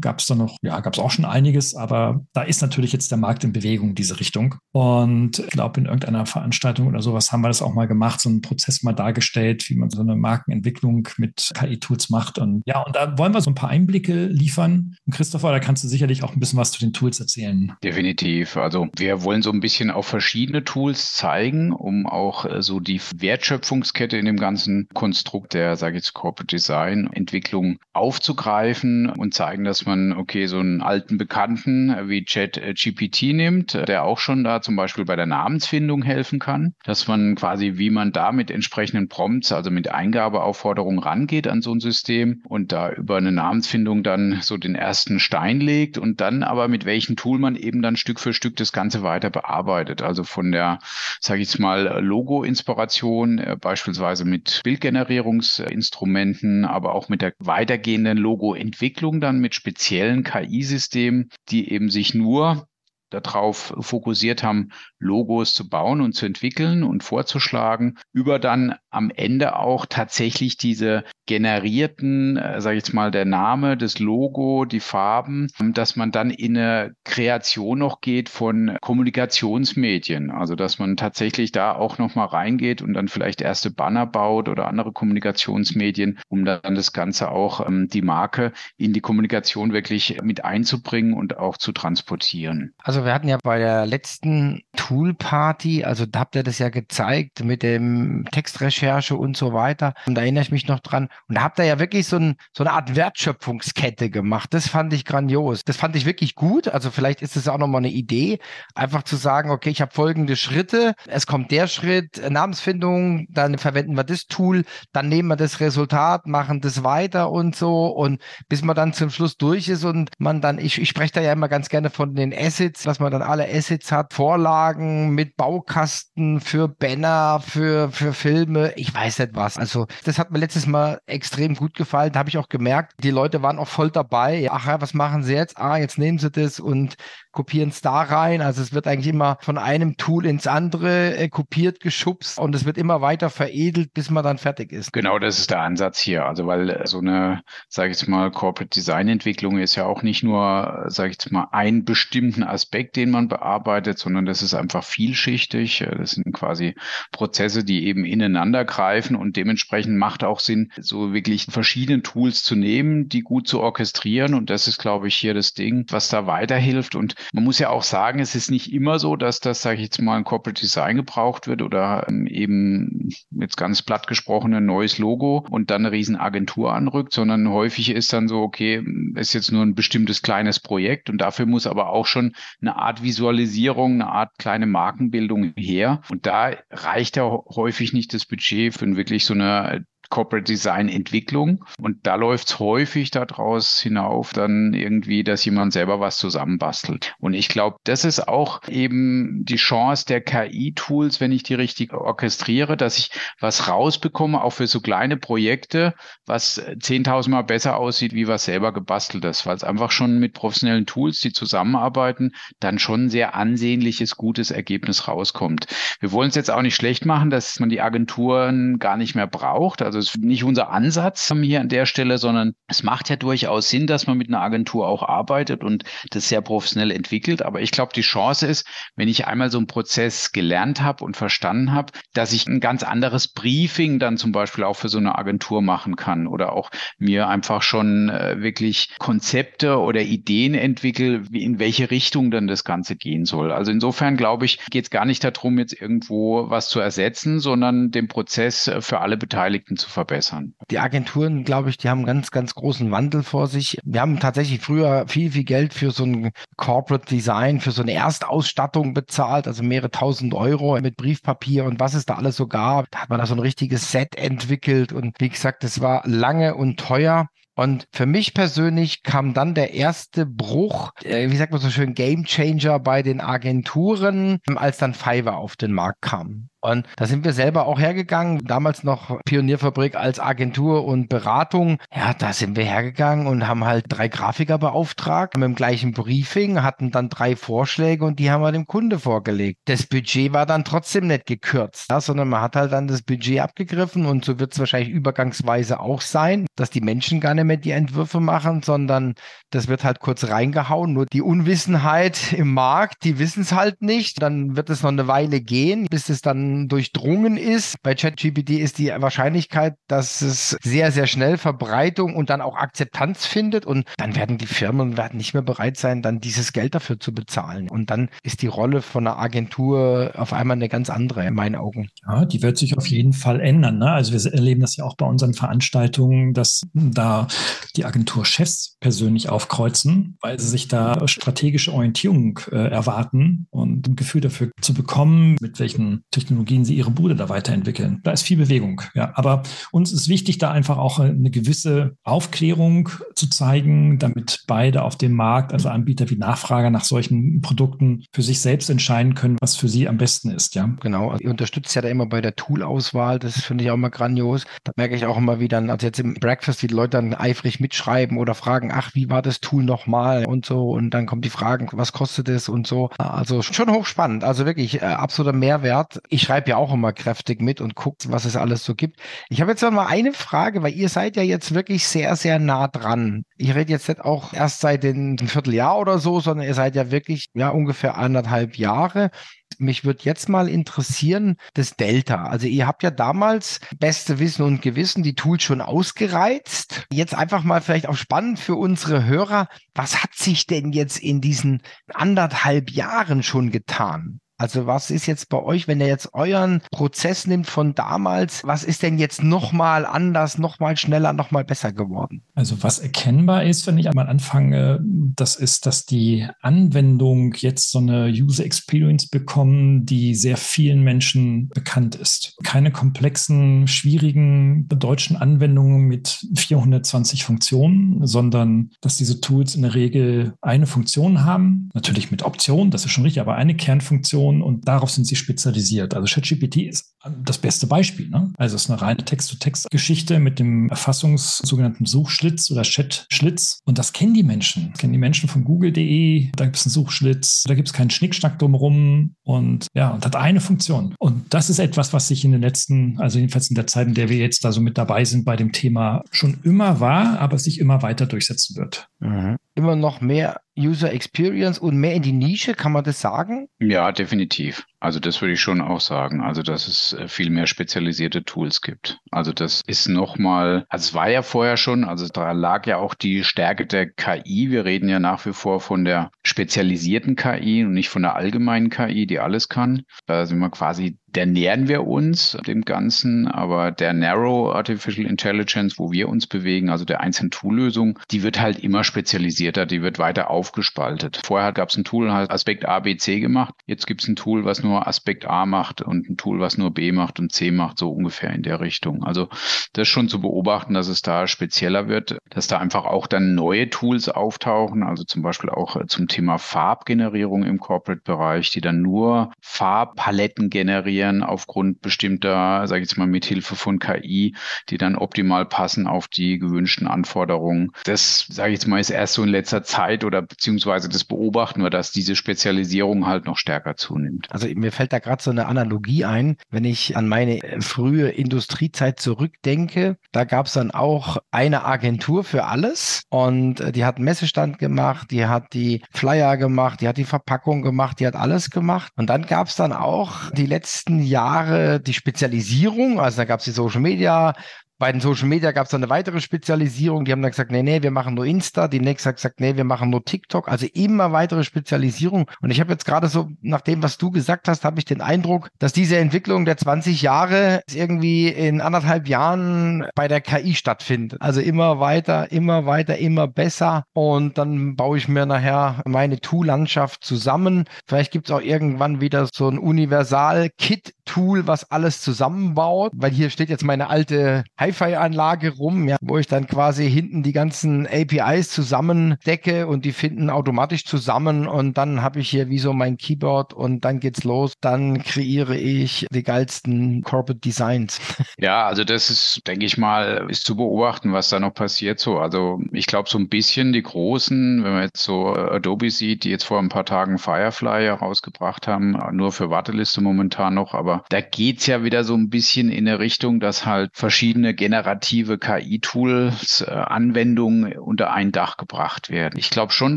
gab 0.00 0.20
es 0.20 0.26
da 0.26 0.34
noch, 0.34 0.56
ja, 0.62 0.80
gab 0.80 0.94
es 0.94 0.98
auch 0.98 1.10
schon 1.10 1.24
einiges, 1.24 1.74
aber 1.74 2.24
da 2.32 2.42
ist 2.42 2.62
natürlich 2.62 2.92
jetzt 2.92 3.10
der 3.10 3.18
Markt 3.18 3.44
in 3.44 3.52
Bewegung, 3.52 3.94
diese 3.94 4.18
Richtung. 4.20 4.56
Und 4.72 5.38
ich 5.38 5.48
glaube, 5.48 5.80
in 5.80 5.86
irgendeiner 5.86 6.26
Veranstaltung 6.26 6.86
oder 6.86 7.02
sowas 7.02 7.32
haben 7.32 7.42
wir 7.42 7.48
das 7.48 7.62
auch 7.62 7.74
mal 7.74 7.86
gemacht, 7.86 8.20
so 8.20 8.28
einen 8.28 8.42
Prozess 8.42 8.82
mal 8.82 8.92
dargestellt, 8.92 9.68
wie 9.68 9.76
man 9.76 9.90
so 9.90 10.00
eine 10.00 10.16
Markenentwicklung 10.16 11.08
mit 11.18 11.50
KI-Tools 11.54 12.10
macht. 12.10 12.38
Und 12.38 12.62
ja, 12.66 12.82
und 12.82 12.96
da 12.96 13.18
wollen 13.18 13.34
wir 13.34 13.40
so 13.40 13.50
ein 13.50 13.54
paar 13.54 13.70
Einblicke 13.70 14.26
liefern. 14.26 14.96
Und 15.04 15.14
Christopher, 15.14 15.52
da 15.52 15.60
kannst 15.60 15.84
du 15.84 15.88
sicherlich 15.88 16.22
auch 16.22 16.32
ein 16.32 16.40
bisschen 16.40 16.58
was 16.58 16.72
zu 16.72 16.80
den 16.80 16.92
Tools 16.92 17.20
erzählen. 17.20 17.72
Definitiv. 17.82 18.56
Also 18.56 18.88
wir 18.96 19.24
wollen 19.24 19.42
so 19.42 19.50
ein 19.50 19.60
bisschen 19.60 19.90
auf 19.90 20.06
verschiedene 20.06 20.64
Tools 20.64 20.76
Tools 20.76 21.12
zeigen, 21.14 21.72
um 21.72 22.06
auch 22.06 22.44
äh, 22.44 22.62
so 22.62 22.80
die 22.80 23.00
Wertschöpfungskette 23.16 24.16
in 24.16 24.26
dem 24.26 24.36
ganzen 24.36 24.88
Konstrukt 24.94 25.54
der, 25.54 25.76
sage 25.76 25.96
ich 25.96 26.04
jetzt, 26.04 26.14
Corporate 26.14 26.54
Design 26.54 27.08
Entwicklung 27.12 27.78
aufzugreifen 27.92 29.08
und 29.08 29.34
zeigen, 29.36 29.64
dass 29.64 29.86
man, 29.86 30.12
okay, 30.12 30.46
so 30.46 30.58
einen 30.58 30.80
alten 30.80 31.18
Bekannten 31.18 31.94
wie 32.08 32.24
Chat 32.24 32.60
GPT 32.74 33.34
nimmt, 33.34 33.74
der 33.74 34.04
auch 34.04 34.18
schon 34.18 34.42
da 34.42 34.62
zum 34.62 34.76
Beispiel 34.76 35.04
bei 35.04 35.16
der 35.16 35.26
Namensfindung 35.26 36.02
helfen 36.02 36.38
kann, 36.38 36.74
dass 36.84 37.06
man 37.06 37.34
quasi, 37.34 37.74
wie 37.76 37.90
man 37.90 38.12
da 38.12 38.32
mit 38.32 38.50
entsprechenden 38.50 39.08
Prompts, 39.08 39.52
also 39.52 39.70
mit 39.70 39.90
Eingabeaufforderungen 39.90 40.98
rangeht 40.98 41.46
an 41.46 41.62
so 41.62 41.72
ein 41.72 41.80
System 41.80 42.42
und 42.48 42.72
da 42.72 42.90
über 42.90 43.18
eine 43.18 43.32
Namensfindung 43.32 44.02
dann 44.02 44.38
so 44.40 44.56
den 44.56 44.74
ersten 44.74 45.20
Stein 45.20 45.60
legt 45.60 45.98
und 45.98 46.20
dann 46.20 46.42
aber 46.42 46.68
mit 46.68 46.86
welchem 46.86 47.16
Tool 47.16 47.38
man 47.38 47.56
eben 47.56 47.82
dann 47.82 47.96
Stück 47.96 48.20
für 48.20 48.32
Stück 48.32 48.56
das 48.56 48.72
Ganze 48.72 49.02
weiter 49.02 49.30
bearbeitet. 49.30 50.02
Also 50.02 50.24
von 50.24 50.50
der, 50.50 50.78
sage 51.20 51.42
ich 51.42 51.58
mal, 51.58 52.02
Logo-Inspiration, 52.02 53.38
äh, 53.38 53.56
beispielsweise 53.60 54.24
mit 54.24 54.60
Bildgenerierungsinstrumenten, 54.64 56.64
aber 56.64 56.94
auch 56.94 57.08
mit 57.08 57.22
der 57.22 57.32
weitergehenden 57.38 58.18
Logo-Entwicklung 58.18 59.20
dann 59.26 59.40
mit 59.40 59.54
speziellen 59.54 60.22
KI-Systemen, 60.22 61.30
die 61.48 61.70
eben 61.70 61.90
sich 61.90 62.14
nur 62.14 62.68
darauf 63.10 63.74
fokussiert 63.80 64.42
haben, 64.42 64.70
Logos 64.98 65.54
zu 65.54 65.68
bauen 65.68 66.00
und 66.00 66.14
zu 66.14 66.26
entwickeln 66.26 66.82
und 66.82 67.02
vorzuschlagen, 67.04 67.98
über 68.12 68.38
dann 68.38 68.76
am 68.96 69.10
Ende 69.14 69.56
auch 69.56 69.86
tatsächlich 69.86 70.56
diese 70.56 71.04
generierten, 71.26 72.36
äh, 72.36 72.60
sage 72.60 72.76
ich 72.76 72.84
jetzt 72.84 72.94
mal, 72.94 73.10
der 73.10 73.24
Name, 73.24 73.76
das 73.76 73.98
Logo, 73.98 74.64
die 74.64 74.80
Farben, 74.80 75.48
dass 75.58 75.96
man 75.96 76.12
dann 76.12 76.30
in 76.30 76.56
eine 76.56 76.94
Kreation 77.04 77.78
noch 77.78 78.00
geht 78.00 78.28
von 78.28 78.78
Kommunikationsmedien. 78.80 80.30
Also 80.30 80.54
dass 80.54 80.78
man 80.78 80.96
tatsächlich 80.96 81.52
da 81.52 81.74
auch 81.74 81.98
noch 81.98 82.14
mal 82.14 82.26
reingeht 82.26 82.80
und 82.80 82.94
dann 82.94 83.08
vielleicht 83.08 83.42
erste 83.42 83.70
Banner 83.70 84.06
baut 84.06 84.48
oder 84.48 84.68
andere 84.68 84.92
Kommunikationsmedien, 84.92 86.18
um 86.28 86.44
dann 86.44 86.74
das 86.74 86.92
Ganze 86.92 87.30
auch 87.30 87.66
ähm, 87.66 87.88
die 87.88 88.02
Marke 88.02 88.52
in 88.76 88.92
die 88.92 89.00
Kommunikation 89.00 89.72
wirklich 89.72 90.22
mit 90.22 90.44
einzubringen 90.44 91.12
und 91.12 91.36
auch 91.38 91.56
zu 91.56 91.72
transportieren. 91.72 92.72
Also 92.78 93.04
wir 93.04 93.12
hatten 93.12 93.28
ja 93.28 93.38
bei 93.42 93.58
der 93.58 93.84
letzten 93.84 94.62
Tool 94.76 95.12
Party, 95.12 95.84
also 95.84 96.06
da 96.06 96.20
habt 96.20 96.36
ihr 96.36 96.44
das 96.44 96.58
ja 96.58 96.68
gezeigt 96.68 97.44
mit 97.44 97.62
dem 97.62 98.26
Textrecherche 98.30 98.85
und 99.16 99.36
so 99.36 99.52
weiter. 99.52 99.94
Und 100.06 100.14
da 100.14 100.22
erinnere 100.22 100.42
ich 100.42 100.50
mich 100.50 100.68
noch 100.68 100.80
dran. 100.80 101.08
Und 101.28 101.36
da 101.36 101.42
habt 101.42 101.58
ihr 101.58 101.64
ja 101.64 101.78
wirklich 101.78 102.06
so, 102.06 102.16
ein, 102.16 102.36
so 102.52 102.64
eine 102.64 102.72
Art 102.72 102.96
Wertschöpfungskette 102.96 104.10
gemacht. 104.10 104.52
Das 104.52 104.68
fand 104.68 104.92
ich 104.92 105.04
grandios. 105.04 105.64
Das 105.64 105.76
fand 105.76 105.96
ich 105.96 106.06
wirklich 106.06 106.34
gut. 106.34 106.68
Also 106.68 106.90
vielleicht 106.90 107.22
ist 107.22 107.36
es 107.36 107.48
auch 107.48 107.58
nochmal 107.58 107.80
eine 107.80 107.90
Idee, 107.90 108.38
einfach 108.74 109.02
zu 109.02 109.16
sagen, 109.16 109.50
okay, 109.50 109.70
ich 109.70 109.80
habe 109.80 109.92
folgende 109.92 110.36
Schritte. 110.36 110.94
Es 111.06 111.26
kommt 111.26 111.50
der 111.50 111.66
Schritt, 111.66 112.20
Namensfindung, 112.30 113.26
dann 113.30 113.58
verwenden 113.58 113.96
wir 113.96 114.04
das 114.04 114.26
Tool, 114.26 114.64
dann 114.92 115.08
nehmen 115.08 115.28
wir 115.28 115.36
das 115.36 115.60
Resultat, 115.60 116.26
machen 116.26 116.60
das 116.60 116.84
weiter 116.84 117.30
und 117.30 117.56
so. 117.56 117.86
Und 117.86 118.20
bis 118.48 118.62
man 118.62 118.76
dann 118.76 118.92
zum 118.92 119.10
Schluss 119.10 119.36
durch 119.36 119.68
ist 119.68 119.84
und 119.84 120.10
man 120.18 120.40
dann, 120.40 120.58
ich, 120.58 120.80
ich 120.80 120.88
spreche 120.88 121.12
da 121.14 121.20
ja 121.20 121.32
immer 121.32 121.48
ganz 121.48 121.68
gerne 121.68 121.90
von 121.90 122.14
den 122.14 122.34
Assets, 122.34 122.82
dass 122.82 123.00
man 123.00 123.12
dann 123.12 123.22
alle 123.22 123.48
Assets 123.48 123.92
hat, 123.92 124.12
Vorlagen 124.12 125.10
mit 125.10 125.36
Baukasten 125.36 126.40
für 126.40 126.68
Banner, 126.68 127.40
für, 127.40 127.90
für 127.90 128.12
Filme, 128.12 128.75
ich 128.76 128.94
weiß 128.94 129.18
nicht 129.18 129.34
was. 129.34 129.58
Also 129.58 129.86
das 130.04 130.18
hat 130.18 130.30
mir 130.30 130.38
letztes 130.38 130.66
Mal 130.66 131.00
extrem 131.06 131.54
gut 131.54 131.74
gefallen. 131.74 132.12
Da 132.12 132.20
habe 132.20 132.28
ich 132.28 132.38
auch 132.38 132.48
gemerkt, 132.48 132.94
die 133.02 133.10
Leute 133.10 133.42
waren 133.42 133.58
auch 133.58 133.68
voll 133.68 133.90
dabei. 133.90 134.48
Ach 134.50 134.66
ja, 134.66 134.80
was 134.80 134.94
machen 134.94 135.22
sie 135.22 135.34
jetzt? 135.34 135.58
Ah, 135.58 135.76
jetzt 135.76 135.98
nehmen 135.98 136.18
sie 136.18 136.30
das 136.30 136.60
und 136.60 136.96
kopieren 137.36 137.68
es 137.68 137.82
da 137.82 138.00
rein. 138.00 138.40
Also 138.40 138.62
es 138.62 138.72
wird 138.72 138.86
eigentlich 138.86 139.12
immer 139.12 139.36
von 139.42 139.58
einem 139.58 139.96
Tool 139.98 140.24
ins 140.24 140.46
andere 140.46 141.16
äh, 141.16 141.28
kopiert, 141.28 141.80
geschubst 141.80 142.38
und 142.38 142.54
es 142.54 142.64
wird 142.64 142.78
immer 142.78 143.02
weiter 143.02 143.28
veredelt, 143.28 143.92
bis 143.92 144.10
man 144.10 144.24
dann 144.24 144.38
fertig 144.38 144.72
ist. 144.72 144.92
Genau, 144.92 145.18
das 145.18 145.38
ist 145.38 145.50
der 145.50 145.60
Ansatz 145.60 145.98
hier. 145.98 146.24
Also 146.24 146.46
weil 146.46 146.70
äh, 146.70 146.86
so 146.86 146.98
eine, 146.98 147.42
sage 147.68 147.90
ich 147.90 148.00
jetzt 148.00 148.08
mal, 148.08 148.30
Corporate 148.30 148.70
Design 148.70 149.08
Entwicklung 149.08 149.58
ist 149.58 149.76
ja 149.76 149.84
auch 149.84 150.02
nicht 150.02 150.22
nur, 150.22 150.84
sage 150.86 151.10
ich 151.10 151.16
jetzt 151.16 151.30
mal, 151.30 151.48
einen 151.52 151.84
bestimmten 151.84 152.42
Aspekt, 152.42 152.96
den 152.96 153.10
man 153.10 153.28
bearbeitet, 153.28 153.98
sondern 153.98 154.24
das 154.24 154.42
ist 154.42 154.54
einfach 154.54 154.82
vielschichtig. 154.82 155.82
Äh, 155.82 155.94
das 155.94 156.12
sind 156.12 156.32
quasi 156.32 156.74
Prozesse, 157.12 157.64
die 157.64 157.86
eben 157.86 158.06
ineinander 158.06 158.55
greifen 158.64 159.16
und 159.16 159.36
dementsprechend 159.36 159.96
macht 159.96 160.24
auch 160.24 160.40
Sinn, 160.40 160.72
so 160.80 161.12
wirklich 161.12 161.46
verschiedene 161.48 162.02
Tools 162.02 162.42
zu 162.42 162.56
nehmen, 162.56 163.08
die 163.08 163.20
gut 163.20 163.48
zu 163.48 163.60
orchestrieren 163.60 164.34
und 164.34 164.50
das 164.50 164.68
ist, 164.68 164.78
glaube 164.78 165.08
ich, 165.08 165.16
hier 165.16 165.34
das 165.34 165.54
Ding, 165.54 165.86
was 165.90 166.08
da 166.08 166.26
weiterhilft 166.26 166.94
und 166.94 167.14
man 167.32 167.44
muss 167.44 167.58
ja 167.58 167.70
auch 167.70 167.82
sagen, 167.82 168.18
es 168.20 168.34
ist 168.34 168.50
nicht 168.50 168.72
immer 168.72 168.98
so, 168.98 169.16
dass 169.16 169.40
das, 169.40 169.62
sage 169.62 169.76
ich 169.76 169.82
jetzt 169.82 170.00
mal, 170.00 170.16
ein 170.16 170.24
Corporate 170.24 170.60
Design 170.60 170.96
gebraucht 170.96 171.46
wird 171.46 171.62
oder 171.62 172.06
ähm, 172.08 172.26
eben 172.26 173.10
jetzt 173.30 173.56
ganz 173.56 173.82
platt 173.82 174.06
gesprochen 174.06 174.54
ein 174.54 174.66
neues 174.66 174.98
Logo 174.98 175.46
und 175.50 175.70
dann 175.70 175.84
eine 175.84 175.92
riesen 175.92 176.16
Agentur 176.16 176.74
anrückt, 176.74 177.12
sondern 177.12 177.48
häufig 177.50 177.90
ist 177.90 178.12
dann 178.12 178.28
so, 178.28 178.40
okay, 178.40 178.82
ist 179.14 179.32
jetzt 179.32 179.52
nur 179.52 179.62
ein 179.62 179.74
bestimmtes 179.74 180.22
kleines 180.22 180.60
Projekt 180.60 181.10
und 181.10 181.18
dafür 181.18 181.46
muss 181.46 181.66
aber 181.66 181.90
auch 181.90 182.06
schon 182.06 182.34
eine 182.60 182.76
Art 182.76 183.02
Visualisierung, 183.02 183.94
eine 183.94 184.08
Art 184.08 184.38
kleine 184.38 184.66
Markenbildung 184.66 185.52
her. 185.56 186.02
Und 186.10 186.26
da 186.26 186.52
reicht 186.70 187.16
ja 187.16 187.24
häufig 187.24 187.92
nicht 187.92 188.14
das 188.14 188.26
Budget 188.26 188.45
für 188.72 188.96
wirklich 188.96 189.24
so 189.24 189.34
eine 189.34 189.84
Corporate 190.08 190.44
Design 190.44 190.88
Entwicklung. 190.88 191.64
Und 191.80 192.06
da 192.06 192.14
läuft 192.14 192.48
es 192.48 192.58
häufig 192.58 193.10
daraus 193.10 193.78
hinauf, 193.78 194.32
dann 194.32 194.74
irgendwie, 194.74 195.24
dass 195.24 195.44
jemand 195.44 195.72
selber 195.72 196.00
was 196.00 196.18
zusammenbastelt. 196.18 197.14
Und 197.18 197.34
ich 197.34 197.48
glaube, 197.48 197.76
das 197.84 198.04
ist 198.04 198.28
auch 198.28 198.62
eben 198.68 199.44
die 199.44 199.56
Chance 199.56 200.06
der 200.06 200.20
KI-Tools, 200.20 201.20
wenn 201.20 201.32
ich 201.32 201.42
die 201.42 201.54
richtig 201.54 201.92
orchestriere, 201.92 202.76
dass 202.76 202.98
ich 202.98 203.10
was 203.40 203.68
rausbekomme, 203.68 204.42
auch 204.42 204.50
für 204.50 204.66
so 204.66 204.80
kleine 204.80 205.16
Projekte, 205.16 205.94
was 206.26 206.62
zehntausendmal 206.80 207.44
besser 207.44 207.76
aussieht, 207.76 208.12
wie 208.12 208.28
was 208.28 208.44
selber 208.44 208.72
gebastelt 208.72 209.24
ist, 209.24 209.46
weil 209.46 209.56
es 209.56 209.64
einfach 209.64 209.90
schon 209.90 210.18
mit 210.18 210.34
professionellen 210.34 210.86
Tools, 210.86 211.20
die 211.20 211.32
zusammenarbeiten, 211.32 212.32
dann 212.60 212.78
schon 212.78 213.04
ein 213.04 213.10
sehr 213.10 213.34
ansehnliches, 213.34 214.16
gutes 214.16 214.50
Ergebnis 214.50 215.08
rauskommt. 215.08 215.66
Wir 216.00 216.12
wollen 216.12 216.28
es 216.28 216.34
jetzt 216.34 216.50
auch 216.50 216.62
nicht 216.62 216.74
schlecht 216.74 217.06
machen, 217.06 217.30
dass 217.30 217.60
man 217.60 217.68
die 217.68 217.80
Agenturen 217.80 218.78
gar 218.78 218.96
nicht 218.96 219.14
mehr 219.14 219.26
braucht. 219.26 219.82
Also 219.82 219.95
also 219.96 220.10
es 220.10 220.14
ist 220.14 220.22
nicht 220.22 220.44
unser 220.44 220.70
Ansatz 220.70 221.32
hier 221.42 221.60
an 221.60 221.68
der 221.68 221.86
Stelle, 221.86 222.18
sondern 222.18 222.54
es 222.68 222.82
macht 222.82 223.08
ja 223.08 223.16
durchaus 223.16 223.68
Sinn, 223.68 223.86
dass 223.86 224.06
man 224.06 224.18
mit 224.18 224.28
einer 224.28 224.40
Agentur 224.40 224.86
auch 224.86 225.02
arbeitet 225.02 225.64
und 225.64 225.84
das 226.10 226.28
sehr 226.28 226.40
professionell 226.40 226.90
entwickelt. 226.90 227.42
Aber 227.42 227.60
ich 227.60 227.70
glaube, 227.70 227.92
die 227.94 228.02
Chance 228.02 228.46
ist, 228.46 228.66
wenn 228.94 229.08
ich 229.08 229.26
einmal 229.26 229.50
so 229.50 229.58
einen 229.58 229.66
Prozess 229.66 230.32
gelernt 230.32 230.82
habe 230.82 231.04
und 231.04 231.16
verstanden 231.16 231.72
habe, 231.72 231.92
dass 232.12 232.32
ich 232.32 232.46
ein 232.46 232.60
ganz 232.60 232.82
anderes 232.82 233.28
Briefing 233.28 233.98
dann 233.98 234.18
zum 234.18 234.32
Beispiel 234.32 234.64
auch 234.64 234.76
für 234.76 234.88
so 234.88 234.98
eine 234.98 235.16
Agentur 235.16 235.62
machen 235.62 235.96
kann 235.96 236.26
oder 236.26 236.52
auch 236.52 236.70
mir 236.98 237.28
einfach 237.28 237.62
schon 237.62 238.08
äh, 238.08 238.40
wirklich 238.40 238.90
Konzepte 238.98 239.78
oder 239.78 240.02
Ideen 240.02 240.54
entwickle, 240.54 241.30
wie 241.30 241.42
in 241.42 241.58
welche 241.58 241.90
Richtung 241.90 242.30
dann 242.30 242.46
das 242.46 242.64
Ganze 242.64 242.96
gehen 242.96 243.24
soll. 243.24 243.52
Also 243.52 243.72
insofern 243.72 244.16
glaube 244.16 244.44
ich, 244.44 244.58
geht 244.70 244.84
es 244.84 244.90
gar 244.90 245.04
nicht 245.04 245.24
darum, 245.24 245.58
jetzt 245.58 245.80
irgendwo 245.80 246.50
was 246.50 246.68
zu 246.68 246.80
ersetzen, 246.80 247.40
sondern 247.40 247.90
den 247.90 248.08
Prozess 248.08 248.68
äh, 248.68 248.80
für 248.80 249.00
alle 249.00 249.16
Beteiligten 249.16 249.76
zu 249.76 249.85
zu 249.86 249.92
verbessern. 249.92 250.54
Die 250.70 250.78
Agenturen, 250.78 251.44
glaube 251.44 251.70
ich, 251.70 251.78
die 251.78 251.88
haben 251.88 252.04
ganz, 252.04 252.30
ganz 252.30 252.54
großen 252.54 252.90
Wandel 252.90 253.22
vor 253.22 253.46
sich. 253.46 253.78
Wir 253.84 254.00
haben 254.00 254.18
tatsächlich 254.18 254.60
früher 254.60 255.06
viel, 255.08 255.30
viel 255.30 255.44
Geld 255.44 255.72
für 255.72 255.92
so 255.92 256.04
ein 256.04 256.32
Corporate 256.56 257.06
Design, 257.06 257.60
für 257.60 257.70
so 257.70 257.82
eine 257.82 257.92
Erstausstattung 257.92 258.94
bezahlt, 258.94 259.46
also 259.46 259.62
mehrere 259.62 259.90
tausend 259.90 260.34
Euro 260.34 260.78
mit 260.80 260.96
Briefpapier 260.96 261.64
und 261.64 261.78
was 261.78 261.94
es 261.94 262.04
da 262.04 262.14
alles 262.14 262.36
so 262.36 262.46
gab. 262.46 262.90
Da 262.90 263.00
hat 263.00 263.10
man 263.10 263.18
da 263.18 263.26
so 263.26 263.34
ein 263.34 263.40
richtiges 263.40 263.92
Set 263.92 264.16
entwickelt 264.16 264.92
und 264.92 265.20
wie 265.20 265.28
gesagt, 265.28 265.62
das 265.62 265.80
war 265.80 266.02
lange 266.06 266.54
und 266.54 266.78
teuer. 266.78 267.28
Und 267.58 267.86
für 267.90 268.04
mich 268.04 268.34
persönlich 268.34 269.02
kam 269.02 269.32
dann 269.32 269.54
der 269.54 269.72
erste 269.72 270.26
Bruch, 270.26 270.90
äh, 271.02 271.30
wie 271.30 271.36
sagt 271.36 271.52
man 271.52 271.60
so 271.60 271.70
schön, 271.70 271.94
Game 271.94 272.24
Changer 272.24 272.78
bei 272.78 273.02
den 273.02 273.22
Agenturen, 273.22 274.40
als 274.56 274.76
dann 274.76 274.92
Fiverr 274.92 275.38
auf 275.38 275.56
den 275.56 275.72
Markt 275.72 276.02
kam. 276.02 276.50
Und 276.66 276.86
da 276.96 277.06
sind 277.06 277.24
wir 277.24 277.32
selber 277.32 277.66
auch 277.66 277.78
hergegangen, 277.78 278.40
damals 278.44 278.82
noch 278.82 279.20
Pionierfabrik 279.24 279.94
als 279.94 280.18
Agentur 280.18 280.84
und 280.84 281.08
Beratung. 281.08 281.78
Ja, 281.94 282.12
da 282.14 282.32
sind 282.32 282.56
wir 282.56 282.64
hergegangen 282.64 283.26
und 283.26 283.46
haben 283.46 283.64
halt 283.64 283.86
drei 283.88 284.08
Grafiker 284.08 284.58
beauftragt 284.58 285.36
mit 285.36 285.44
dem 285.44 285.54
gleichen 285.54 285.92
Briefing, 285.92 286.62
hatten 286.62 286.90
dann 286.90 287.08
drei 287.08 287.36
Vorschläge 287.36 288.04
und 288.04 288.18
die 288.18 288.30
haben 288.30 288.42
wir 288.42 288.52
dem 288.52 288.66
Kunde 288.66 288.98
vorgelegt. 288.98 289.60
Das 289.66 289.86
Budget 289.86 290.32
war 290.32 290.46
dann 290.46 290.64
trotzdem 290.64 291.06
nicht 291.06 291.26
gekürzt, 291.26 291.90
ja, 291.90 292.00
sondern 292.00 292.28
man 292.28 292.40
hat 292.40 292.56
halt 292.56 292.72
dann 292.72 292.88
das 292.88 293.02
Budget 293.02 293.40
abgegriffen 293.40 294.06
und 294.06 294.24
so 294.24 294.38
wird 294.38 294.52
es 294.52 294.58
wahrscheinlich 294.58 294.90
übergangsweise 294.90 295.80
auch 295.80 296.00
sein, 296.00 296.46
dass 296.56 296.70
die 296.70 296.80
Menschen 296.80 297.20
gar 297.20 297.34
nicht 297.34 297.44
mehr 297.44 297.56
die 297.56 297.70
Entwürfe 297.70 298.20
machen, 298.20 298.62
sondern 298.62 299.14
das 299.50 299.68
wird 299.68 299.84
halt 299.84 300.00
kurz 300.00 300.24
reingehauen. 300.24 300.92
Nur 300.92 301.06
die 301.06 301.22
Unwissenheit 301.22 302.32
im 302.32 302.52
Markt, 302.52 303.04
die 303.04 303.18
wissen 303.18 303.42
es 303.42 303.52
halt 303.52 303.82
nicht. 303.82 304.22
Dann 304.22 304.56
wird 304.56 304.70
es 304.70 304.82
noch 304.82 304.90
eine 304.90 305.06
Weile 305.06 305.40
gehen, 305.40 305.86
bis 305.90 306.08
es 306.08 306.20
dann 306.20 306.55
schon 306.56 306.68
durchdrungen 306.68 307.36
ist. 307.36 307.82
Bei 307.82 307.94
ChatGPT 307.94 308.50
ist 308.50 308.78
die 308.78 308.88
Wahrscheinlichkeit, 308.88 309.76
dass 309.88 310.22
es 310.22 310.56
sehr, 310.62 310.90
sehr 310.92 311.06
schnell 311.06 311.38
Verbreitung 311.38 312.16
und 312.16 312.30
dann 312.30 312.40
auch 312.40 312.56
Akzeptanz 312.56 313.26
findet 313.26 313.66
und 313.66 313.84
dann 313.98 314.16
werden 314.16 314.38
die 314.38 314.46
Firmen 314.46 314.96
werden 314.96 315.18
nicht 315.18 315.34
mehr 315.34 315.42
bereit 315.42 315.76
sein, 315.76 316.02
dann 316.02 316.20
dieses 316.20 316.52
Geld 316.52 316.74
dafür 316.74 316.98
zu 316.98 317.12
bezahlen. 317.12 317.68
Und 317.68 317.90
dann 317.90 318.08
ist 318.22 318.42
die 318.42 318.46
Rolle 318.46 318.82
von 318.82 319.06
einer 319.06 319.18
Agentur 319.18 320.12
auf 320.16 320.32
einmal 320.32 320.56
eine 320.56 320.68
ganz 320.68 320.90
andere 320.90 321.26
in 321.26 321.34
meinen 321.34 321.56
Augen. 321.56 321.88
Ja, 322.06 322.24
die 322.24 322.42
wird 322.42 322.56
sich 322.56 322.76
auf 322.76 322.86
jeden 322.86 323.12
Fall 323.12 323.40
ändern. 323.40 323.78
Ne? 323.78 323.90
Also 323.90 324.12
wir 324.12 324.32
erleben 324.32 324.60
das 324.60 324.76
ja 324.76 324.84
auch 324.84 324.96
bei 324.96 325.06
unseren 325.06 325.34
Veranstaltungen, 325.34 326.32
dass 326.32 326.62
da 326.72 327.28
die 327.76 327.84
Agenturchefs 327.84 328.76
persönlich 328.80 329.28
aufkreuzen, 329.28 330.16
weil 330.20 330.38
sie 330.38 330.48
sich 330.48 330.68
da 330.68 331.06
strategische 331.06 331.72
Orientierung 331.72 332.40
äh, 332.50 332.56
erwarten 332.56 333.46
und 333.50 333.86
ein 333.86 333.96
Gefühl 333.96 334.20
dafür 334.20 334.50
zu 334.60 334.74
bekommen, 334.74 335.36
mit 335.40 335.58
welchen 335.60 336.02
Technologien 336.10 336.35
sie 336.64 336.74
ihre 336.74 336.90
Bude 336.90 337.14
da 337.14 337.28
weiterentwickeln. 337.28 338.00
Da 338.02 338.12
ist 338.12 338.22
viel 338.22 338.36
Bewegung. 338.36 338.82
Ja, 338.94 339.12
aber 339.14 339.42
uns 339.70 339.92
ist 339.92 340.08
wichtig, 340.08 340.38
da 340.38 340.50
einfach 340.50 340.78
auch 340.78 340.98
eine 340.98 341.30
gewisse 341.30 341.96
Aufklärung 342.04 342.88
zu 343.14 343.28
zeigen, 343.30 343.98
damit 343.98 344.44
beide 344.46 344.82
auf 344.82 344.96
dem 344.96 345.12
Markt, 345.12 345.52
also 345.52 345.68
Anbieter 345.68 346.10
wie 346.10 346.16
Nachfrager 346.16 346.70
nach 346.70 346.84
solchen 346.84 347.40
Produkten, 347.40 348.04
für 348.12 348.22
sich 348.22 348.40
selbst 348.40 348.70
entscheiden 348.70 349.14
können, 349.14 349.36
was 349.40 349.56
für 349.56 349.68
sie 349.68 349.88
am 349.88 349.96
besten 349.96 350.30
ist. 350.30 350.54
Ja, 350.54 350.68
genau. 350.80 351.16
Ihr 351.18 351.30
unterstützt 351.30 351.74
ja 351.74 351.82
da 351.82 351.88
immer 351.88 352.06
bei 352.06 352.20
der 352.20 352.36
Tool-Auswahl. 352.36 353.18
Das 353.18 353.40
finde 353.40 353.64
ich 353.64 353.70
auch 353.70 353.74
immer 353.74 353.90
grandios. 353.90 354.44
Da 354.64 354.72
merke 354.76 354.94
ich 354.94 355.06
auch 355.06 355.16
immer 355.16 355.40
wieder, 355.40 355.58
also 355.58 355.86
jetzt 355.86 356.00
im 356.00 356.14
Breakfast, 356.14 356.62
die 356.62 356.66
Leute 356.66 356.96
dann 356.96 357.14
eifrig 357.14 357.60
mitschreiben 357.60 358.18
oder 358.18 358.34
fragen, 358.34 358.70
ach, 358.72 358.94
wie 358.94 359.10
war 359.10 359.22
das 359.22 359.40
Tool 359.40 359.64
nochmal 359.64 360.26
und 360.26 360.46
so. 360.46 360.70
Und 360.70 360.90
dann 360.90 361.06
kommen 361.06 361.22
die 361.22 361.30
Fragen, 361.30 361.68
was 361.72 361.92
kostet 361.92 362.28
es 362.28 362.48
und 362.48 362.66
so. 362.66 362.90
Also 362.98 363.42
schon 363.42 363.70
hochspannend. 363.70 364.24
Also 364.24 364.46
wirklich 364.46 364.82
äh, 364.82 364.86
absoluter 364.86 365.36
Mehrwert. 365.36 366.00
Ich 366.08 366.25
schreibe 366.26 366.50
ja 366.50 366.56
auch 366.56 366.72
immer 366.72 366.92
kräftig 366.92 367.40
mit 367.40 367.60
und 367.60 367.76
gucke, 367.76 368.10
was 368.10 368.24
es 368.24 368.34
alles 368.34 368.64
so 368.64 368.74
gibt. 368.74 368.98
Ich 369.28 369.40
habe 369.40 369.52
jetzt 369.52 369.62
noch 369.62 369.70
mal 369.70 369.86
eine 369.86 370.12
Frage, 370.12 370.62
weil 370.62 370.74
ihr 370.74 370.88
seid 370.88 371.14
ja 371.14 371.22
jetzt 371.22 371.54
wirklich 371.54 371.86
sehr, 371.86 372.16
sehr 372.16 372.40
nah 372.40 372.66
dran. 372.66 373.22
Ich 373.36 373.54
rede 373.54 373.70
jetzt 373.70 373.88
nicht 373.88 374.00
auch 374.00 374.32
erst 374.32 374.60
seit 374.60 374.82
dem 374.82 375.16
Vierteljahr 375.18 375.78
oder 375.78 376.00
so, 376.00 376.18
sondern 376.18 376.46
ihr 376.46 376.54
seid 376.54 376.74
ja 376.74 376.90
wirklich 376.90 377.26
ja 377.34 377.50
ungefähr 377.50 377.96
anderthalb 377.96 378.56
Jahre. 378.56 379.10
Mich 379.58 379.84
würde 379.84 380.00
jetzt 380.02 380.28
mal 380.28 380.48
interessieren, 380.48 381.36
das 381.54 381.76
Delta. 381.76 382.24
Also 382.24 382.48
ihr 382.48 382.66
habt 382.66 382.82
ja 382.82 382.90
damals 382.90 383.60
beste 383.78 384.18
Wissen 384.18 384.42
und 384.42 384.62
Gewissen 384.62 385.04
die 385.04 385.14
Tools 385.14 385.44
schon 385.44 385.60
ausgereizt. 385.60 386.86
Jetzt 386.92 387.14
einfach 387.14 387.44
mal 387.44 387.60
vielleicht 387.60 387.86
auch 387.86 387.96
spannend 387.96 388.40
für 388.40 388.56
unsere 388.56 389.04
Hörer. 389.04 389.46
Was 389.74 390.02
hat 390.02 390.14
sich 390.14 390.46
denn 390.46 390.72
jetzt 390.72 390.98
in 390.98 391.20
diesen 391.20 391.62
anderthalb 391.94 392.70
Jahren 392.70 393.22
schon 393.22 393.52
getan? 393.52 394.18
Also 394.38 394.66
was 394.66 394.90
ist 394.90 395.06
jetzt 395.06 395.28
bei 395.28 395.42
euch, 395.42 395.66
wenn 395.66 395.80
ihr 395.80 395.86
jetzt 395.86 396.12
euren 396.12 396.60
Prozess 396.70 397.26
nimmt 397.26 397.46
von 397.46 397.74
damals, 397.74 398.42
was 398.44 398.64
ist 398.64 398.82
denn 398.82 398.98
jetzt 398.98 399.22
nochmal 399.22 399.86
anders, 399.86 400.38
nochmal 400.38 400.76
schneller, 400.76 401.12
nochmal 401.12 401.44
besser 401.44 401.72
geworden? 401.72 402.22
Also 402.34 402.62
was 402.62 402.78
erkennbar 402.78 403.44
ist, 403.44 403.66
wenn 403.66 403.78
ich 403.78 403.88
einmal 403.88 404.08
anfange, 404.08 404.80
das 404.82 405.36
ist, 405.36 405.64
dass 405.64 405.86
die 405.86 406.26
Anwendung 406.42 407.32
jetzt 407.34 407.70
so 407.70 407.78
eine 407.78 408.08
User 408.08 408.44
Experience 408.44 409.08
bekommen, 409.08 409.86
die 409.86 410.14
sehr 410.14 410.36
vielen 410.36 410.82
Menschen 410.82 411.48
bekannt 411.48 411.94
ist. 411.94 412.36
Keine 412.44 412.70
komplexen, 412.70 413.66
schwierigen 413.66 414.68
deutschen 414.68 415.16
Anwendungen 415.16 415.86
mit 415.86 416.26
420 416.36 417.24
Funktionen, 417.24 418.06
sondern 418.06 418.70
dass 418.82 418.98
diese 418.98 419.20
Tools 419.20 419.54
in 419.54 419.62
der 419.62 419.74
Regel 419.74 420.34
eine 420.42 420.66
Funktion 420.66 421.24
haben, 421.24 421.70
natürlich 421.72 422.10
mit 422.10 422.22
Optionen, 422.22 422.70
das 422.70 422.84
ist 422.84 422.90
schon 422.90 423.04
richtig, 423.04 423.20
aber 423.20 423.36
eine 423.36 423.54
Kernfunktion 423.54 424.25
Informationen 424.26 424.42
und 424.42 424.68
darauf 424.68 424.90
sind 424.90 425.06
sie 425.06 425.16
spezialisiert. 425.16 425.94
Also 425.94 426.12
ChatGPT 426.12 426.56
ist 426.68 426.94
das 427.24 427.38
beste 427.38 427.66
Beispiel. 427.66 428.08
Ne? 428.08 428.32
Also 428.36 428.56
es 428.56 428.64
ist 428.64 428.70
eine 428.70 428.80
reine 428.80 429.04
Text-to-Text-Geschichte 429.04 430.18
mit 430.18 430.38
dem 430.38 430.68
Erfassungs 430.68 431.38
sogenannten 431.38 431.86
Suchschlitz 431.86 432.50
oder 432.50 432.62
Chat-Schlitz. 432.62 433.60
Und 433.64 433.78
das 433.78 433.92
kennen 433.92 434.14
die 434.14 434.22
Menschen. 434.22 434.70
Das 434.70 434.80
kennen 434.80 434.92
die 434.92 434.98
Menschen 434.98 435.28
von 435.28 435.44
google.de. 435.44 436.30
Da 436.34 436.44
gibt 436.44 436.56
es 436.56 436.66
einen 436.66 436.72
Suchschlitz. 436.72 437.44
Da 437.46 437.54
gibt 437.54 437.68
es 437.68 437.74
keinen 437.74 437.90
Schnickschnack 437.90 438.38
drumherum. 438.38 439.14
Und 439.22 439.68
ja, 439.74 439.90
und 439.90 440.04
hat 440.04 440.16
eine 440.16 440.40
Funktion. 440.40 440.94
Und 440.98 441.32
das 441.32 441.50
ist 441.50 441.58
etwas, 441.58 441.92
was 441.92 442.08
sich 442.08 442.24
in 442.24 442.32
den 442.32 442.40
letzten, 442.40 442.98
also 442.98 443.18
jedenfalls 443.18 443.48
in 443.48 443.54
der 443.54 443.66
Zeit, 443.66 443.86
in 443.86 443.94
der 443.94 444.08
wir 444.08 444.18
jetzt 444.18 444.44
da 444.44 444.52
so 444.52 444.60
mit 444.60 444.78
dabei 444.78 445.04
sind 445.04 445.24
bei 445.24 445.36
dem 445.36 445.52
Thema, 445.52 446.02
schon 446.10 446.38
immer 446.42 446.80
war, 446.80 447.20
aber 447.20 447.38
sich 447.38 447.60
immer 447.60 447.82
weiter 447.82 448.06
durchsetzen 448.06 448.56
wird. 448.56 448.88
Mhm. 449.00 449.36
Immer 449.54 449.76
noch 449.76 450.00
mehr 450.00 450.40
User 450.58 450.92
Experience 450.92 451.58
und 451.58 451.76
mehr 451.76 451.94
in 451.94 452.02
die 452.02 452.12
Nische, 452.12 452.54
kann 452.54 452.72
man 452.72 452.84
das 452.84 453.00
sagen? 453.00 453.48
Ja, 453.58 453.92
definitiv. 453.92 454.66
Also 454.80 455.00
das 455.00 455.20
würde 455.20 455.32
ich 455.34 455.40
schon 455.40 455.60
auch 455.60 455.80
sagen. 455.80 456.20
Also 456.20 456.42
dass 456.42 456.68
es 456.68 456.92
äh, 456.92 457.08
viel 457.08 457.30
mehr 457.30 457.46
spezialisierte 457.46 458.24
Tools 458.24 458.60
gibt. 458.60 459.00
Also 459.10 459.32
das 459.32 459.62
ist 459.66 459.88
nochmal, 459.88 460.64
also 460.68 460.88
es 460.88 460.94
war 460.94 461.10
ja 461.10 461.22
vorher 461.22 461.56
schon, 461.56 461.84
also 461.84 462.06
da 462.06 462.32
lag 462.32 462.66
ja 462.66 462.76
auch 462.76 462.94
die 462.94 463.24
Stärke 463.24 463.66
der 463.66 463.86
KI. 463.86 464.50
Wir 464.50 464.64
reden 464.64 464.88
ja 464.88 465.00
nach 465.00 465.24
wie 465.26 465.32
vor 465.32 465.60
von 465.60 465.84
der 465.84 466.10
spezialisierten 466.22 467.16
KI 467.16 467.64
und 467.64 467.72
nicht 467.72 467.88
von 467.88 468.02
der 468.02 468.16
allgemeinen 468.16 468.70
KI, 468.70 469.06
die 469.06 469.18
alles 469.18 469.48
kann. 469.48 469.82
Da 470.06 470.26
sind 470.26 470.38
wir 470.38 470.50
quasi 470.50 470.98
der 471.16 471.26
nähern 471.26 471.66
wir 471.66 471.86
uns 471.86 472.36
dem 472.46 472.62
Ganzen, 472.62 473.26
aber 473.26 473.72
der 473.72 473.94
Narrow 473.94 474.54
Artificial 474.54 475.06
Intelligence, 475.06 475.78
wo 475.78 475.90
wir 475.90 476.08
uns 476.08 476.26
bewegen, 476.26 476.68
also 476.68 476.84
der 476.84 477.00
einzelnen 477.00 477.30
Tool-Lösung, 477.30 477.98
die 478.10 478.22
wird 478.22 478.38
halt 478.38 478.58
immer 478.58 478.84
spezialisierter, 478.84 479.64
die 479.64 479.80
wird 479.80 479.98
weiter 479.98 480.30
aufgespaltet. 480.46 481.20
Vorher 481.24 481.52
gab 481.52 481.70
es 481.70 481.76
ein 481.76 481.84
Tool, 481.84 482.12
hat 482.12 482.30
Aspekt 482.30 482.66
A, 482.66 482.78
B, 482.78 482.96
C 482.96 483.18
gemacht. 483.18 483.54
Jetzt 483.66 483.86
gibt 483.86 484.02
es 484.02 484.08
ein 484.08 484.14
Tool, 484.14 484.44
was 484.44 484.62
nur 484.62 484.86
Aspekt 484.86 485.26
A 485.26 485.44
macht 485.44 485.82
und 485.82 486.08
ein 486.08 486.16
Tool, 486.16 486.38
was 486.38 486.56
nur 486.56 486.72
B 486.72 486.92
macht 486.92 487.18
und 487.18 487.32
C 487.32 487.50
macht, 487.50 487.78
so 487.78 487.90
ungefähr 487.90 488.30
in 488.30 488.42
der 488.42 488.60
Richtung. 488.60 489.02
Also 489.02 489.28
das 489.72 489.88
schon 489.88 490.08
zu 490.08 490.20
beobachten, 490.20 490.74
dass 490.74 490.86
es 490.86 491.02
da 491.02 491.26
spezieller 491.26 491.88
wird, 491.88 492.18
dass 492.30 492.46
da 492.46 492.58
einfach 492.58 492.84
auch 492.84 493.08
dann 493.08 493.34
neue 493.34 493.70
Tools 493.70 494.08
auftauchen, 494.08 494.84
also 494.84 495.02
zum 495.02 495.22
Beispiel 495.22 495.50
auch 495.50 495.76
äh, 495.76 495.86
zum 495.86 496.06
Thema 496.06 496.38
Farbgenerierung 496.38 497.42
im 497.42 497.58
Corporate-Bereich, 497.58 498.50
die 498.50 498.60
dann 498.60 498.82
nur 498.82 499.32
Farbpaletten 499.40 500.48
generieren 500.48 501.24
aufgrund 501.24 501.80
bestimmter, 501.80 502.66
sage 502.68 502.82
ich 502.82 502.90
jetzt 502.90 502.98
mal, 502.98 503.08
mithilfe 503.08 503.56
von 503.56 503.80
KI, 503.80 504.36
die 504.68 504.78
dann 504.78 504.94
optimal 504.94 505.44
passen 505.46 505.88
auf 505.88 506.06
die 506.06 506.38
gewünschten 506.38 506.86
Anforderungen. 506.86 507.72
Das, 507.84 508.26
sage 508.30 508.52
ich 508.52 508.60
jetzt 508.60 508.66
mal, 508.66 508.78
ist 508.78 508.90
erst 508.90 509.14
so 509.14 509.24
in 509.24 509.28
letzter 509.28 509.62
Zeit 509.62 510.04
oder 510.04 510.26
beziehungsweise 510.36 510.88
das 510.88 511.04
beobachten 511.04 511.62
wir, 511.62 511.70
dass 511.70 511.92
diese 511.92 512.14
Spezialisierung 512.14 513.06
halt 513.06 513.26
noch 513.26 513.38
stärker 513.38 513.76
zunimmt. 513.76 514.28
Also 514.30 514.46
mir 514.54 514.70
fällt 514.70 514.92
da 514.92 514.98
gerade 514.98 515.22
so 515.22 515.30
eine 515.30 515.46
Analogie 515.46 516.04
ein, 516.04 516.36
wenn 516.50 516.64
ich 516.64 516.96
an 516.96 517.08
meine 517.08 517.40
frühe 517.60 518.10
Industriezeit 518.10 519.00
zurückdenke, 519.00 519.96
da 520.12 520.24
gab 520.24 520.46
es 520.46 520.52
dann 520.52 520.70
auch 520.70 521.16
eine 521.30 521.64
Agentur 521.64 522.22
für 522.24 522.44
alles 522.44 523.02
und 523.08 523.60
äh, 523.60 523.72
die 523.72 523.84
hat 523.84 523.96
einen 523.96 524.04
Messestand 524.04 524.58
gemacht, 524.58 525.10
die 525.10 525.26
hat 525.26 525.54
die 525.54 525.82
Flyer 525.90 526.36
gemacht, 526.36 526.80
die 526.80 526.88
hat 526.88 526.98
die 526.98 527.04
Verpackung 527.04 527.62
gemacht, 527.62 528.00
die 528.00 528.06
hat 528.06 528.16
alles 528.16 528.50
gemacht 528.50 528.92
und 528.96 529.08
dann 529.08 529.26
gab 529.26 529.48
es 529.48 529.56
dann 529.56 529.72
auch 529.72 530.30
die 530.32 530.46
letzten 530.46 531.02
Jahre 531.02 531.80
die 531.80 531.94
Spezialisierung. 531.94 533.00
Also 533.00 533.18
da 533.18 533.24
gab 533.24 533.40
es 533.40 533.46
die 533.46 533.52
Social 533.52 533.80
Media 533.80 534.34
bei 534.78 534.92
den 534.92 535.00
Social 535.00 535.28
Media 535.28 535.52
gab 535.52 535.64
es 535.64 535.70
dann 535.70 535.82
eine 535.82 535.90
weitere 535.90 536.20
Spezialisierung. 536.20 537.04
Die 537.04 537.12
haben 537.12 537.22
dann 537.22 537.30
gesagt, 537.30 537.50
nee, 537.50 537.62
nee, 537.62 537.82
wir 537.82 537.90
machen 537.90 538.14
nur 538.14 538.26
Insta. 538.26 538.68
Die 538.68 538.80
nächste 538.80 539.08
hat 539.08 539.16
gesagt, 539.16 539.40
nee, 539.40 539.56
wir 539.56 539.64
machen 539.64 539.90
nur 539.90 540.04
TikTok. 540.04 540.48
Also 540.48 540.66
immer 540.74 541.12
weitere 541.12 541.44
Spezialisierung. 541.44 542.30
Und 542.40 542.50
ich 542.50 542.60
habe 542.60 542.72
jetzt 542.72 542.84
gerade 542.84 543.08
so, 543.08 543.28
nach 543.40 543.62
dem, 543.62 543.82
was 543.82 543.96
du 543.96 544.10
gesagt 544.10 544.48
hast, 544.48 544.64
habe 544.64 544.78
ich 544.78 544.84
den 544.84 545.00
Eindruck, 545.00 545.48
dass 545.58 545.72
diese 545.72 545.96
Entwicklung 545.96 546.44
der 546.44 546.56
20 546.56 547.00
Jahre 547.00 547.62
irgendwie 547.72 548.28
in 548.28 548.60
anderthalb 548.60 549.08
Jahren 549.08 549.86
bei 549.94 550.08
der 550.08 550.20
KI 550.20 550.54
stattfindet. 550.54 551.20
Also 551.22 551.40
immer 551.40 551.80
weiter, 551.80 552.30
immer 552.30 552.66
weiter, 552.66 552.98
immer 552.98 553.28
besser. 553.28 553.84
Und 553.94 554.36
dann 554.36 554.76
baue 554.76 554.98
ich 554.98 555.08
mir 555.08 555.24
nachher 555.24 555.82
meine 555.86 556.20
Tool-Landschaft 556.20 557.02
zusammen. 557.02 557.64
Vielleicht 557.86 558.12
gibt 558.12 558.28
es 558.28 558.34
auch 558.34 558.42
irgendwann 558.42 559.00
wieder 559.00 559.28
so 559.32 559.48
ein 559.48 559.58
Universal-Kit-Tool, 559.58 561.46
was 561.46 561.70
alles 561.70 562.02
zusammenbaut. 562.02 562.92
Weil 562.94 563.10
hier 563.10 563.30
steht 563.30 563.48
jetzt 563.48 563.64
meine 563.64 563.88
alte 563.88 564.44
Hi-Fi-Anlage 564.66 565.50
rum, 565.50 565.86
ja, 565.86 565.96
wo 566.00 566.18
ich 566.18 566.26
dann 566.26 566.48
quasi 566.48 566.90
hinten 566.90 567.22
die 567.22 567.32
ganzen 567.32 567.86
APIs 567.86 568.50
zusammendecke 568.50 569.68
und 569.68 569.84
die 569.84 569.92
finden 569.92 570.28
automatisch 570.28 570.84
zusammen 570.84 571.46
und 571.46 571.78
dann 571.78 572.02
habe 572.02 572.18
ich 572.18 572.30
hier 572.30 572.48
wie 572.48 572.58
so 572.58 572.72
mein 572.72 572.96
Keyboard 572.96 573.54
und 573.54 573.84
dann 573.84 574.00
geht's 574.00 574.24
los. 574.24 574.54
Dann 574.60 575.04
kreiere 575.04 575.56
ich 575.56 576.06
die 576.12 576.24
geilsten 576.24 577.02
Corporate 577.02 577.40
Designs. 577.40 578.00
Ja, 578.38 578.66
also 578.66 578.84
das 578.84 579.08
ist, 579.08 579.46
denke 579.46 579.64
ich 579.64 579.78
mal, 579.78 580.26
ist 580.28 580.44
zu 580.44 580.56
beobachten, 580.56 581.12
was 581.12 581.30
da 581.30 581.40
noch 581.40 581.54
passiert 581.54 581.98
so. 581.98 582.18
Also 582.18 582.60
ich 582.72 582.86
glaube 582.86 583.08
so 583.08 583.18
ein 583.18 583.28
bisschen 583.28 583.72
die 583.72 583.82
großen, 583.82 584.62
wenn 584.62 584.72
man 584.72 584.82
jetzt 584.82 585.02
so 585.02 585.28
Adobe 585.28 585.90
sieht, 585.90 586.24
die 586.24 586.30
jetzt 586.30 586.44
vor 586.44 586.58
ein 586.58 586.68
paar 586.68 586.84
Tagen 586.84 587.18
Firefly 587.18 587.84
herausgebracht 587.84 588.66
haben, 588.66 588.98
nur 589.12 589.32
für 589.32 589.48
Warteliste 589.48 590.02
momentan 590.02 590.54
noch, 590.54 590.74
aber 590.74 591.04
da 591.08 591.22
geht's 591.22 591.66
ja 591.66 591.82
wieder 591.82 592.04
so 592.04 592.14
ein 592.14 592.28
bisschen 592.28 592.68
in 592.68 592.86
eine 592.86 592.98
Richtung, 592.98 593.40
dass 593.40 593.64
halt 593.64 593.90
verschiedene 593.94 594.54
generative 594.56 595.38
KI-Tools, 595.38 596.62
äh, 596.62 596.70
Anwendungen 596.70 597.78
unter 597.78 598.12
ein 598.12 598.32
Dach 598.32 598.56
gebracht 598.56 599.10
werden. 599.10 599.38
Ich 599.38 599.50
glaube 599.50 599.72
schon, 599.72 599.96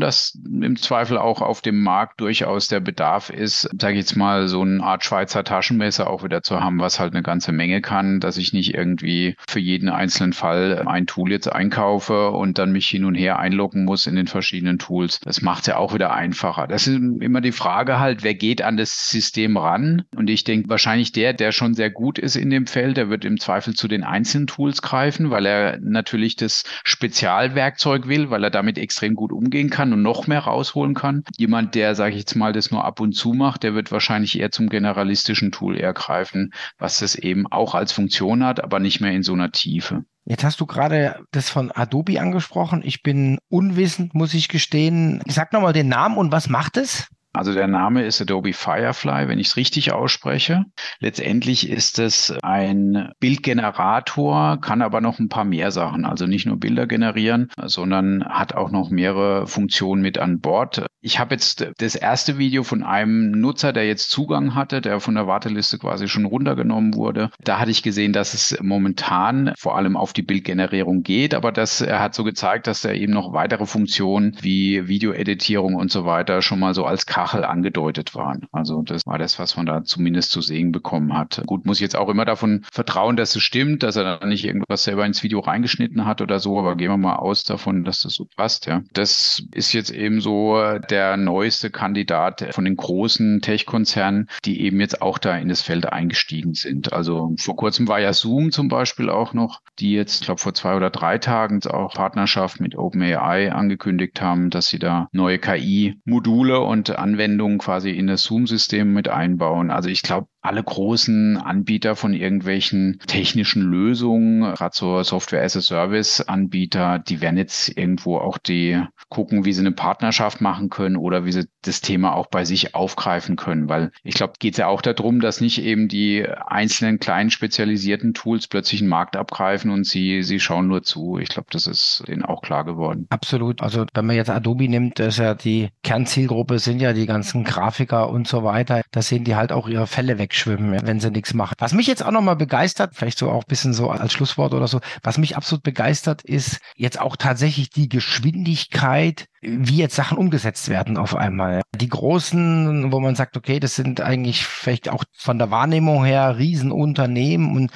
dass 0.00 0.38
im 0.44 0.76
Zweifel 0.76 1.18
auch 1.18 1.42
auf 1.42 1.60
dem 1.60 1.82
Markt 1.82 2.20
durchaus 2.20 2.68
der 2.68 2.80
Bedarf 2.80 3.30
ist, 3.30 3.68
sage 3.78 3.94
ich 3.94 4.00
jetzt 4.00 4.16
mal, 4.16 4.48
so 4.48 4.62
eine 4.62 4.82
Art 4.82 5.04
Schweizer 5.04 5.44
Taschenmesser 5.44 6.08
auch 6.08 6.22
wieder 6.22 6.42
zu 6.42 6.60
haben, 6.60 6.78
was 6.78 7.00
halt 7.00 7.14
eine 7.14 7.22
ganze 7.22 7.52
Menge 7.52 7.80
kann, 7.80 8.20
dass 8.20 8.36
ich 8.36 8.52
nicht 8.52 8.74
irgendwie 8.74 9.36
für 9.48 9.60
jeden 9.60 9.88
einzelnen 9.88 10.32
Fall 10.32 10.84
ein 10.86 11.06
Tool 11.06 11.30
jetzt 11.30 11.50
einkaufe 11.50 12.30
und 12.30 12.58
dann 12.58 12.72
mich 12.72 12.86
hin 12.88 13.04
und 13.04 13.14
her 13.14 13.38
einloggen 13.38 13.84
muss 13.84 14.06
in 14.06 14.16
den 14.16 14.26
verschiedenen 14.26 14.78
Tools. 14.78 15.20
Das 15.20 15.42
macht 15.42 15.62
es 15.62 15.66
ja 15.66 15.76
auch 15.76 15.94
wieder 15.94 16.12
einfacher. 16.12 16.66
Das 16.66 16.86
ist 16.86 16.96
immer 16.96 17.40
die 17.40 17.52
Frage 17.52 17.98
halt, 17.98 18.22
wer 18.22 18.34
geht 18.34 18.62
an 18.62 18.76
das 18.76 19.08
System 19.08 19.56
ran? 19.56 20.04
Und 20.16 20.30
ich 20.30 20.44
denke, 20.44 20.68
wahrscheinlich 20.68 21.12
der, 21.12 21.32
der 21.32 21.52
schon 21.52 21.74
sehr 21.74 21.90
gut 21.90 22.18
ist 22.18 22.36
in 22.36 22.50
dem 22.50 22.66
Feld, 22.66 22.96
der 22.96 23.10
wird 23.10 23.24
im 23.24 23.38
Zweifel 23.40 23.74
zu 23.74 23.88
den 23.88 24.04
einzelnen 24.04 24.46
Tools 24.50 24.82
greifen, 24.82 25.30
weil 25.30 25.46
er 25.46 25.78
natürlich 25.80 26.34
das 26.34 26.64
Spezialwerkzeug 26.82 28.08
will, 28.08 28.30
weil 28.30 28.42
er 28.42 28.50
damit 28.50 28.78
extrem 28.78 29.14
gut 29.14 29.32
umgehen 29.32 29.70
kann 29.70 29.92
und 29.92 30.02
noch 30.02 30.26
mehr 30.26 30.40
rausholen 30.40 30.94
kann. 30.94 31.22
Jemand, 31.38 31.76
der, 31.76 31.94
sage 31.94 32.14
ich 32.14 32.20
jetzt 32.20 32.34
mal, 32.34 32.52
das 32.52 32.72
nur 32.72 32.84
ab 32.84 32.98
und 33.00 33.12
zu 33.12 33.32
macht, 33.32 33.62
der 33.62 33.74
wird 33.74 33.92
wahrscheinlich 33.92 34.38
eher 34.38 34.50
zum 34.50 34.68
generalistischen 34.68 35.52
Tool 35.52 35.78
eher 35.78 35.92
greifen, 35.92 36.52
was 36.78 36.98
das 36.98 37.14
eben 37.14 37.46
auch 37.46 37.74
als 37.74 37.92
Funktion 37.92 38.44
hat, 38.44 38.62
aber 38.62 38.80
nicht 38.80 39.00
mehr 39.00 39.12
in 39.12 39.22
so 39.22 39.32
einer 39.32 39.52
Tiefe. 39.52 40.04
Jetzt 40.24 40.44
hast 40.44 40.60
du 40.60 40.66
gerade 40.66 41.24
das 41.30 41.48
von 41.48 41.70
Adobe 41.70 42.20
angesprochen. 42.20 42.82
Ich 42.84 43.02
bin 43.02 43.38
unwissend, 43.48 44.14
muss 44.14 44.34
ich 44.34 44.48
gestehen. 44.48 45.22
Sag 45.26 45.52
nochmal 45.52 45.72
den 45.72 45.88
Namen 45.88 46.18
und 46.18 46.32
was 46.32 46.48
macht 46.48 46.76
es? 46.76 47.08
Also 47.32 47.54
der 47.54 47.68
Name 47.68 48.04
ist 48.04 48.20
Adobe 48.20 48.52
Firefly, 48.52 49.28
wenn 49.28 49.38
ich 49.38 49.48
es 49.48 49.56
richtig 49.56 49.92
ausspreche. 49.92 50.64
Letztendlich 50.98 51.68
ist 51.68 52.00
es 52.00 52.34
ein 52.42 53.12
Bildgenerator, 53.20 54.60
kann 54.60 54.82
aber 54.82 55.00
noch 55.00 55.20
ein 55.20 55.28
paar 55.28 55.44
mehr 55.44 55.70
Sachen. 55.70 56.04
Also 56.04 56.26
nicht 56.26 56.46
nur 56.46 56.58
Bilder 56.58 56.88
generieren, 56.88 57.48
sondern 57.62 58.24
hat 58.24 58.54
auch 58.54 58.72
noch 58.72 58.90
mehrere 58.90 59.46
Funktionen 59.46 60.02
mit 60.02 60.18
an 60.18 60.40
Bord. 60.40 60.86
Ich 61.02 61.18
habe 61.18 61.34
jetzt 61.34 61.66
das 61.78 61.94
erste 61.94 62.36
Video 62.36 62.62
von 62.62 62.82
einem 62.82 63.30
Nutzer, 63.30 63.72
der 63.72 63.86
jetzt 63.86 64.10
Zugang 64.10 64.54
hatte, 64.54 64.82
der 64.82 65.00
von 65.00 65.14
der 65.14 65.26
Warteliste 65.26 65.78
quasi 65.78 66.08
schon 66.08 66.26
runtergenommen 66.26 66.94
wurde. 66.94 67.30
Da 67.42 67.58
hatte 67.58 67.70
ich 67.70 67.82
gesehen, 67.82 68.12
dass 68.12 68.34
es 68.34 68.58
momentan 68.60 69.54
vor 69.56 69.76
allem 69.76 69.96
auf 69.96 70.12
die 70.12 70.22
Bildgenerierung 70.22 71.02
geht, 71.02 71.34
aber 71.34 71.52
das, 71.52 71.80
hat 71.80 72.14
so 72.14 72.22
gezeigt, 72.22 72.66
dass 72.66 72.84
er 72.84 72.94
eben 72.94 73.12
noch 73.12 73.32
weitere 73.32 73.64
Funktionen 73.64 74.36
wie 74.42 74.88
Videoeditierung 74.88 75.74
und 75.74 75.90
so 75.90 76.04
weiter 76.04 76.42
schon 76.42 76.58
mal 76.58 76.74
so 76.74 76.84
als 76.84 77.06
Kachel 77.06 77.44
angedeutet 77.44 78.14
waren. 78.14 78.46
Also 78.52 78.82
das 78.82 79.06
war 79.06 79.18
das, 79.18 79.38
was 79.38 79.56
man 79.56 79.66
da 79.66 79.82
zumindest 79.84 80.30
zu 80.30 80.42
sehen 80.42 80.72
bekommen 80.72 81.16
hat. 81.16 81.42
Gut, 81.46 81.64
muss 81.64 81.78
ich 81.78 81.82
jetzt 81.82 81.96
auch 81.96 82.10
immer 82.10 82.26
davon 82.26 82.64
vertrauen, 82.72 83.16
dass 83.16 83.34
es 83.34 83.42
stimmt, 83.42 83.82
dass 83.82 83.96
er 83.96 84.18
da 84.18 84.26
nicht 84.26 84.44
irgendwas 84.44 84.84
selber 84.84 85.06
ins 85.06 85.22
Video 85.22 85.40
reingeschnitten 85.40 86.04
hat 86.04 86.20
oder 86.20 86.40
so, 86.40 86.58
aber 86.58 86.76
gehen 86.76 86.90
wir 86.90 86.98
mal 86.98 87.16
aus 87.16 87.44
davon, 87.44 87.84
dass 87.84 88.02
das 88.02 88.14
so 88.14 88.26
passt, 88.36 88.66
ja. 88.66 88.82
Das 88.92 89.42
ist 89.54 89.72
jetzt 89.72 89.90
eben 89.90 90.20
so 90.20 90.60
der 90.90 91.16
neueste 91.16 91.70
Kandidat 91.70 92.48
von 92.52 92.64
den 92.64 92.76
großen 92.76 93.40
Tech-Konzernen, 93.40 94.28
die 94.44 94.62
eben 94.62 94.80
jetzt 94.80 95.02
auch 95.02 95.18
da 95.18 95.36
in 95.36 95.48
das 95.48 95.62
Feld 95.62 95.86
eingestiegen 95.86 96.54
sind. 96.54 96.92
Also 96.92 97.34
vor 97.38 97.56
kurzem 97.56 97.88
war 97.88 98.00
ja 98.00 98.12
Zoom 98.12 98.52
zum 98.52 98.68
Beispiel 98.68 99.10
auch 99.10 99.34
noch, 99.34 99.60
die 99.78 99.92
jetzt, 99.92 100.20
ich 100.20 100.26
glaube, 100.26 100.40
vor 100.40 100.54
zwei 100.54 100.76
oder 100.76 100.90
drei 100.90 101.18
Tagen 101.18 101.60
auch 101.66 101.94
Partnerschaft 101.94 102.60
mit 102.60 102.76
OpenAI 102.76 103.52
angekündigt 103.52 104.20
haben, 104.20 104.50
dass 104.50 104.68
sie 104.68 104.78
da 104.78 105.08
neue 105.12 105.38
KI-Module 105.38 106.60
und 106.60 106.90
Anwendungen 106.90 107.58
quasi 107.58 107.90
in 107.90 108.06
das 108.06 108.22
Zoom-System 108.22 108.92
mit 108.92 109.08
einbauen. 109.08 109.70
Also 109.70 109.88
ich 109.88 110.02
glaube, 110.02 110.28
alle 110.42 110.62
großen 110.62 111.36
Anbieter 111.36 111.96
von 111.96 112.14
irgendwelchen 112.14 112.98
technischen 113.06 113.62
Lösungen, 113.62 114.54
gerade 114.54 114.74
so 114.74 115.02
Software 115.02 115.42
as 115.42 115.56
a 115.56 115.60
Service 115.60 116.20
Anbieter, 116.20 116.98
die 116.98 117.20
werden 117.20 117.36
jetzt 117.36 117.76
irgendwo 117.76 118.18
auch 118.18 118.38
die 118.38 118.80
gucken, 119.08 119.44
wie 119.44 119.52
sie 119.52 119.60
eine 119.60 119.72
Partnerschaft 119.72 120.40
machen 120.40 120.70
können 120.70 120.96
oder 120.96 121.24
wie 121.24 121.32
sie 121.32 121.46
das 121.62 121.80
Thema 121.80 122.14
auch 122.14 122.26
bei 122.26 122.44
sich 122.44 122.74
aufgreifen 122.74 123.36
können. 123.36 123.68
Weil 123.68 123.90
ich 124.02 124.14
glaube, 124.14 124.34
geht 124.38 124.54
es 124.54 124.58
ja 124.58 124.68
auch 124.68 124.82
darum, 124.82 125.20
dass 125.20 125.40
nicht 125.40 125.62
eben 125.62 125.88
die 125.88 126.26
einzelnen 126.26 127.00
kleinen 127.00 127.30
spezialisierten 127.30 128.14
Tools 128.14 128.46
plötzlich 128.46 128.80
einen 128.80 128.90
Markt 128.90 129.16
abgreifen 129.16 129.70
und 129.70 129.84
sie, 129.86 130.22
sie 130.22 130.40
schauen 130.40 130.68
nur 130.68 130.82
zu. 130.82 131.18
Ich 131.18 131.28
glaube, 131.28 131.48
das 131.50 131.66
ist 131.66 132.04
denen 132.08 132.24
auch 132.24 132.42
klar 132.42 132.64
geworden. 132.64 133.06
Absolut. 133.10 133.60
Also 133.62 133.84
wenn 133.94 134.06
man 134.06 134.16
jetzt 134.16 134.30
Adobe 134.30 134.68
nimmt, 134.68 135.00
ist 135.00 135.18
ja 135.18 135.34
die 135.34 135.68
Kernzielgruppe 135.82 136.58
sind 136.58 136.80
ja 136.80 136.92
die 136.92 137.06
ganzen 137.06 137.44
Grafiker 137.44 138.08
und 138.08 138.26
so 138.26 138.44
weiter. 138.44 138.82
Da 138.90 139.02
sehen 139.02 139.24
die 139.24 139.34
halt 139.34 139.52
auch 139.52 139.68
ihre 139.68 139.86
Fälle 139.86 140.18
wegschwimmen, 140.30 140.86
wenn 140.86 141.00
sie 141.00 141.10
nichts 141.10 141.34
machen. 141.34 141.54
Was 141.58 141.72
mich 141.72 141.88
jetzt 141.88 142.04
auch 142.04 142.12
nochmal 142.12 142.36
begeistert, 142.36 142.94
vielleicht 142.94 143.18
so 143.18 143.30
auch 143.30 143.42
ein 143.42 143.48
bisschen 143.48 143.74
so 143.74 143.90
als 143.90 144.12
Schlusswort 144.12 144.54
oder 144.54 144.68
so, 144.68 144.80
was 145.02 145.18
mich 145.18 145.36
absolut 145.36 145.64
begeistert, 145.64 146.22
ist 146.22 146.60
jetzt 146.76 147.00
auch 147.00 147.16
tatsächlich 147.16 147.70
die 147.70 147.88
Geschwindigkeit, 147.88 149.26
wie 149.40 149.76
jetzt 149.76 149.96
Sachen 149.96 150.18
umgesetzt 150.18 150.68
werden 150.68 150.96
auf 150.96 151.16
einmal. 151.16 151.62
Die 151.74 151.88
großen, 151.88 152.92
wo 152.92 153.00
man 153.00 153.16
sagt, 153.16 153.36
okay, 153.36 153.58
das 153.58 153.74
sind 153.74 154.00
eigentlich 154.00 154.46
vielleicht 154.46 154.88
auch 154.88 155.02
von 155.16 155.38
der 155.38 155.50
Wahrnehmung 155.50 156.04
her 156.04 156.38
Riesenunternehmen 156.38 157.56
und 157.56 157.72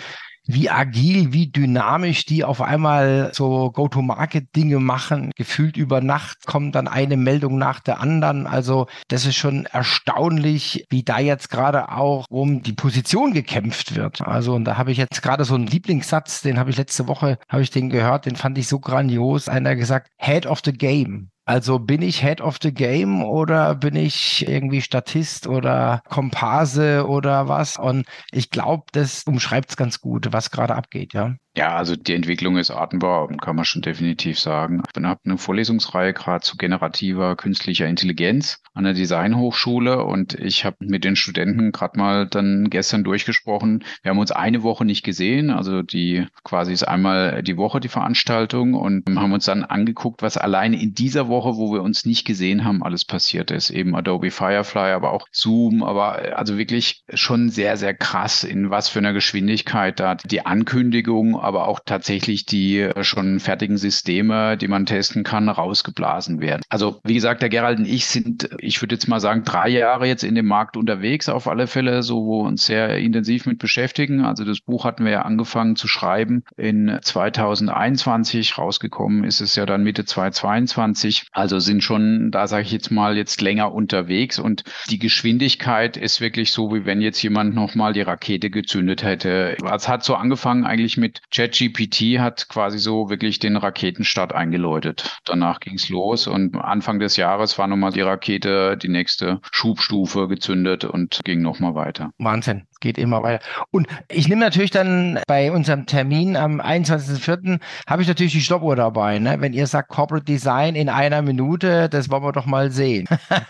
wie 0.47 0.71
agil, 0.71 1.33
wie 1.33 1.51
dynamisch 1.51 2.27
die 2.27 2.45
auf 2.45 2.61
einmal 2.61 3.31
so 3.33 3.71
Go-to-Market-Dinge 3.71 4.79
machen. 4.79 5.31
Gefühlt 5.37 5.77
über 5.77 6.01
Nacht 6.01 6.47
kommt 6.47 6.75
dann 6.75 6.89
eine 6.89 7.17
Meldung 7.17 7.59
nach 7.59 7.81
der 7.81 8.01
anderen. 8.01 8.47
Also 8.47 8.87
das 9.09 9.27
ist 9.27 9.37
schon 9.37 9.67
erstaunlich, 9.67 10.85
wie 10.91 11.03
da 11.03 11.19
jetzt 11.19 11.51
gerade 11.51 11.91
auch 11.91 12.27
um 12.29 12.63
die 12.63 12.73
Position 12.73 13.33
gekämpft 13.33 13.95
wird. 13.95 14.21
Also 14.21 14.55
und 14.55 14.65
da 14.65 14.77
habe 14.77 14.93
ich 14.93 14.99
jetzt 14.99 15.23
gerade 15.23 15.45
so 15.45 15.55
einen 15.55 15.67
Lieblingssatz, 15.67 16.43
den 16.43 16.59
habe 16.59 16.71
ich 16.71 16.77
letzte 16.77 17.09
Woche, 17.09 17.39
habe 17.49 17.63
ich 17.63 17.71
den 17.71 17.91
gehört, 17.91 18.27
den 18.27 18.37
fand 18.37 18.59
ich 18.59 18.69
so 18.69 18.81
grandios. 18.81 19.49
Einer 19.49 19.77
gesagt, 19.77 20.09
Head 20.19 20.47
of 20.47 20.61
the 20.65 20.73
Game. 20.73 21.31
Also 21.47 21.79
bin 21.79 22.03
ich 22.03 22.23
Head 22.23 22.41
of 22.43 22.59
the 22.63 22.73
Game 22.73 23.23
oder 23.23 23.75
bin 23.75 23.97
ich 23.97 24.47
irgendwie 24.49 24.81
Statist 24.83 25.47
oder 25.47 26.01
Komparse 26.09 27.07
oder 27.07 27.49
was? 27.49 27.79
Und 27.79 28.07
ich 28.33 28.51
glaube, 28.51 28.85
das 28.93 29.25
umschreibt 29.25 29.71
es 29.71 29.77
ganz 29.77 30.01
gut, 30.01 30.33
was 30.33 30.51
gerade 30.51 30.75
abgeht, 30.75 31.13
ja. 31.15 31.35
Ja, 31.57 31.77
also 31.77 31.95
die 31.95 32.15
Entwicklung 32.15 32.57
ist 32.57 32.73
atemberaubend, 32.73 33.41
kann 33.41 33.55
man 33.55 33.65
schon 33.65 33.81
definitiv 33.81 34.41
sagen. 34.41 34.83
Ich 34.93 35.03
habe 35.03 35.21
eine 35.25 35.39
Vorlesungsreihe 35.39 36.13
gerade 36.13 36.45
zu 36.45 36.57
generativer 36.57 37.37
künstlicher 37.37 37.87
Intelligenz 37.87 38.61
an 38.75 38.83
der 38.83 38.95
Designhochschule 38.95 40.05
und 40.05 40.35
ich 40.35 40.65
habe 40.65 40.79
mit 40.81 41.05
den 41.05 41.15
Studenten 41.15 41.71
gerade 41.71 41.97
mal 41.97 42.27
dann 42.27 42.71
gestern 42.71 43.05
durchgesprochen. 43.05 43.85
Wir 44.03 44.11
haben 44.11 44.19
uns 44.19 44.33
eine 44.33 44.65
Woche 44.65 44.85
nicht 44.85 45.05
gesehen, 45.05 45.51
also 45.51 45.83
die 45.83 46.27
quasi 46.43 46.73
ist 46.73 46.83
einmal 46.83 47.45
die 47.45 47.57
Woche 47.57 47.79
die 47.79 47.89
Veranstaltung 47.89 48.75
und 48.75 49.05
haben 49.17 49.33
uns 49.33 49.45
dann 49.45 49.63
angeguckt, 49.63 50.23
was 50.23 50.37
allein 50.37 50.73
in 50.73 50.93
dieser 50.93 51.29
Woche, 51.29 51.57
wo 51.57 51.73
wir 51.73 51.83
uns 51.83 52.05
nicht 52.05 52.25
gesehen 52.25 52.65
haben, 52.65 52.83
alles 52.83 53.05
passiert 53.05 53.53
ist. 53.53 53.71
Eben 53.71 53.95
Adobe 53.95 54.33
Firefly, 54.33 54.91
aber 54.91 55.13
auch 55.13 55.29
Zoom, 55.31 55.85
aber 55.85 56.37
also 56.37 56.59
wirklich 56.59 57.05
schon 57.15 57.49
sehr, 57.51 57.77
sehr 57.77 57.95
krass, 57.95 58.43
in 58.43 58.71
was 58.71 58.89
für 58.89 58.99
einer 58.99 59.13
Geschwindigkeit 59.13 60.01
da 60.01 60.17
die 60.17 60.45
Ankündigung 60.45 61.44
aber 61.45 61.69
auch 61.69 61.81
tatsächlich 61.85 62.47
die 62.47 62.81
äh, 62.81 63.05
schon 63.05 63.41
fertigen 63.41 63.77
Systeme, 63.77 64.57
die 64.57 64.69
man 64.69 64.87
testen 64.87 65.25
kann, 65.25 65.49
rausgeblasen 65.49 66.41
werden. 66.41 66.63
Also 66.69 67.01
wie 67.05 67.15
gesagt, 67.15 67.43
der 67.43 67.49
Gerald 67.49 67.79
und 67.79 67.87
ich 67.87 68.07
sind, 68.07 68.51
ich 68.59 68.81
würde 68.83 68.95
jetzt 68.95 69.09
mal 69.09 69.21
sagen, 69.21 69.45
drei 69.45 69.69
Jahre 69.69 70.07
jetzt 70.07 70.25
in 70.25 70.35
dem 70.35 70.47
Markt 70.47 70.77
unterwegs, 70.77 71.29
auf 71.29 71.49
alle 71.49 71.67
Fälle, 71.67 72.03
so 72.03 72.25
wo 72.25 72.43
wir 72.43 72.49
uns 72.49 72.67
sehr 72.67 72.99
intensiv 72.99 73.47
mit 73.47 73.59
beschäftigen. 73.59 74.25
Also 74.25 74.45
das 74.45 74.61
Buch 74.61 74.85
hatten 74.85 75.05
wir 75.05 75.13
ja 75.13 75.23
angefangen 75.23 75.77
zu 75.77 75.89
schreiben 75.89 76.45
in 76.57 76.99
2021, 77.01 78.59
rausgekommen 78.59 79.25
ist 79.25 79.41
es 79.41 79.57
ja 79.57 79.67
dann 79.67 79.83
Mitte 79.83 80.05
2022. 80.05 81.27
Also 81.33 81.59
sind 81.59 81.83
schon, 81.83 82.31
da 82.31 82.47
sage 82.47 82.63
ich 82.63 82.73
jetzt 82.73 82.91
mal, 82.91 83.17
jetzt 83.17 83.41
länger 83.41 83.73
unterwegs 83.73 84.39
und 84.39 84.65
die 84.91 84.99
Geschwindigkeit 84.99 85.97
ist 85.97 86.21
wirklich 86.21 86.53
so, 86.53 86.73
wie 86.75 86.85
wenn 86.85 87.01
jetzt 87.01 87.23
jemand 87.23 87.55
nochmal 87.55 87.93
die 87.93 88.03
Rakete 88.03 88.51
gezündet 88.51 89.03
hätte. 89.03 89.57
Es 89.73 89.89
hat 89.89 90.05
so 90.05 90.15
angefangen 90.15 90.65
eigentlich 90.65 90.97
mit 90.97 91.21
ChatGPT 91.35 92.21
hat 92.21 92.49
quasi 92.49 92.79
so 92.79 93.11
wirklich 93.11 93.41
den 93.41 93.57
Raketenstart 93.57 94.33
eingeläutet. 94.33 95.19
Danach 95.25 95.59
ging 95.59 95.75
es 95.75 95.89
los 95.89 96.29
und 96.29 96.55
Anfang 96.55 97.01
des 97.01 97.17
Jahres 97.17 97.59
war 97.59 97.67
nochmal 97.67 97.93
die 97.93 98.03
Rakete, 98.03 98.77
die 98.77 98.89
nächste 98.89 99.41
Schubstufe 99.51 100.29
gezündet 100.29 100.85
und 100.85 101.21
ging 101.25 101.43
nochmal 101.43 101.75
weiter. 101.75 102.13
Wahnsinn 102.19 102.67
geht 102.85 102.99
immer 102.99 103.23
weiter. 103.23 103.43
Und 103.71 103.89
ich 104.09 104.29
nehme 104.29 104.43
natürlich 104.43 104.71
dann 104.71 105.19
bei 105.27 105.51
unserem 105.51 105.87
Termin 105.87 106.37
am 106.37 106.61
21.04. 106.61 107.59
habe 107.89 108.03
ich 108.03 108.09
natürlich 108.09 108.35
die 108.35 108.43
Stoppuhr 108.43 108.77
dabei. 108.77 109.19
Ne? 109.19 109.41
Wenn 109.41 109.55
ihr 109.55 109.67
sagt 109.67 109.89
Corporate 109.89 110.27
Design 110.27 110.75
in 110.77 110.91
einer 110.91 111.23
Minute, 111.23 111.89
das 111.89 112.11
wollen 112.11 112.23
wir 112.23 112.33
doch 112.33 112.45
mal 112.45 112.71
sehen. 112.71 113.09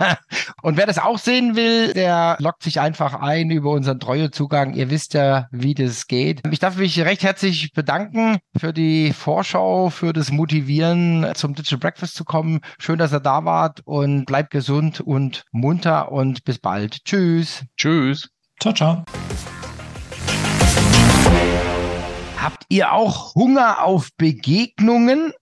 und 0.62 0.77
wer 0.77 0.87
das 0.87 0.99
auch 0.99 1.18
sehen 1.18 1.57
will, 1.57 1.92
der 1.92 2.37
lockt 2.38 2.62
sich 2.62 2.81
einfach 2.81 3.20
ein 3.20 3.51
über 3.51 3.73
unseren 3.73 3.99
Treuezugang. 3.99 4.75
Ihr 4.75 4.88
wisst 4.88 5.14
ja, 5.14 5.49
wie 5.51 5.75
das 5.75 6.07
geht. 6.07 6.40
Ich 6.53 6.61
darf 6.61 6.77
mich 6.77 6.99
recht 7.01 7.25
herzlich 7.25 7.73
bedanken 7.73 8.38
für 8.57 8.73
die 8.73 9.12
Vorschau, 9.12 9.90
für 9.90 10.12
das 10.12 10.31
Motivieren, 10.31 11.27
zum 11.35 11.57
Digital 11.57 11.81
Breakfast 11.81 12.14
zu 12.14 12.25
kommen. 12.25 12.61
Schön, 12.79 12.99
dass 12.99 13.12
ihr 13.12 13.20
da 13.20 13.44
wart 13.44 13.81
und 13.85 14.27
bleibt 14.27 14.53
gesund 14.53 15.01
und 15.01 15.44
munter 15.51 16.12
und 16.12 16.44
bis 16.44 16.61
bald. 16.61 17.05
Tschüss. 17.05 17.64
Tschüss. 17.77 18.31
Ciao, 18.61 18.73
ciao. 18.73 19.05
Habt 22.44 22.66
ihr 22.68 22.92
auch 22.92 23.35
Hunger 23.35 23.83
auf 23.83 24.11
Begegnungen? 24.18 25.33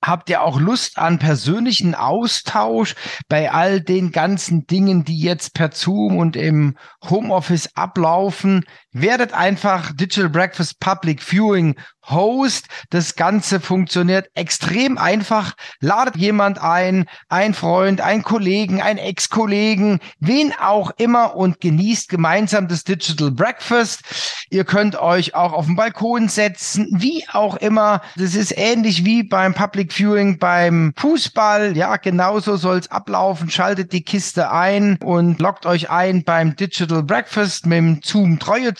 Habt 0.00 0.30
ihr 0.30 0.40
auch 0.40 0.60
Lust 0.60 0.98
an 0.98 1.18
persönlichen 1.18 1.96
Austausch 1.96 2.94
bei 3.28 3.50
all 3.50 3.80
den 3.80 4.12
ganzen 4.12 4.64
Dingen, 4.64 5.04
die 5.04 5.18
jetzt 5.18 5.54
per 5.54 5.72
Zoom 5.72 6.16
und 6.16 6.36
im 6.36 6.76
Homeoffice 7.10 7.74
ablaufen? 7.74 8.64
Werdet 8.96 9.32
einfach 9.32 9.90
Digital 9.92 10.28
Breakfast 10.28 10.78
Public 10.78 11.20
Viewing 11.20 11.74
Host. 12.08 12.66
Das 12.90 13.16
Ganze 13.16 13.60
funktioniert 13.60 14.28
extrem 14.34 14.98
einfach. 14.98 15.54
Ladet 15.80 16.16
jemand 16.16 16.58
ein, 16.58 17.06
ein 17.28 17.54
Freund, 17.54 18.00
ein 18.00 18.22
Kollegen, 18.22 18.80
ein 18.80 18.98
Ex-Kollegen, 18.98 20.00
wen 20.20 20.52
auch 20.52 20.92
immer 20.96 21.34
und 21.34 21.60
genießt 21.60 22.08
gemeinsam 22.08 22.68
das 22.68 22.84
Digital 22.84 23.30
Breakfast. 23.30 24.02
Ihr 24.50 24.64
könnt 24.64 24.96
euch 24.96 25.34
auch 25.34 25.52
auf 25.52 25.66
den 25.66 25.76
Balkon 25.76 26.28
setzen, 26.28 26.88
wie 26.92 27.24
auch 27.32 27.56
immer. 27.56 28.00
Das 28.16 28.34
ist 28.34 28.56
ähnlich 28.56 29.04
wie 29.04 29.22
beim 29.22 29.54
Public 29.54 29.92
Viewing 29.92 30.38
beim 30.38 30.92
Fußball. 30.96 31.76
Ja, 31.76 31.96
genauso 31.96 32.56
soll 32.56 32.78
es 32.78 32.90
ablaufen. 32.90 33.50
Schaltet 33.50 33.92
die 33.92 34.04
Kiste 34.04 34.52
ein 34.52 34.98
und 35.02 35.40
loggt 35.40 35.66
euch 35.66 35.90
ein 35.90 36.22
beim 36.22 36.54
Digital 36.54 37.02
Breakfast 37.02 37.66
mit 37.66 37.78
dem 37.78 38.00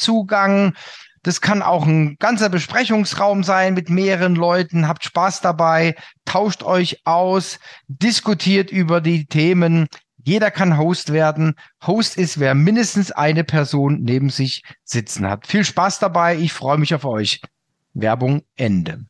Zoom-Treue-Zugang. 0.04 0.74
Das 1.22 1.40
kann 1.40 1.62
auch 1.62 1.86
ein 1.86 2.16
ganzer 2.18 2.50
Besprechungsraum 2.50 3.44
sein 3.44 3.72
mit 3.72 3.88
mehreren 3.88 4.34
Leuten. 4.34 4.86
Habt 4.86 5.04
Spaß 5.04 5.40
dabei, 5.40 5.94
tauscht 6.26 6.62
euch 6.62 7.00
aus, 7.06 7.58
diskutiert 7.88 8.70
über 8.70 9.00
die 9.00 9.24
Themen. 9.24 9.86
Jeder 10.22 10.50
kann 10.50 10.78
Host 10.78 11.12
werden. 11.12 11.54
Host 11.86 12.18
ist, 12.18 12.40
wer 12.40 12.54
mindestens 12.54 13.10
eine 13.10 13.44
Person 13.44 14.00
neben 14.02 14.28
sich 14.28 14.62
sitzen 14.84 15.28
hat. 15.28 15.46
Viel 15.46 15.64
Spaß 15.64 15.98
dabei. 15.98 16.36
Ich 16.36 16.52
freue 16.52 16.78
mich 16.78 16.94
auf 16.94 17.04
euch. 17.06 17.40
Werbung 17.94 18.42
Ende. 18.56 19.06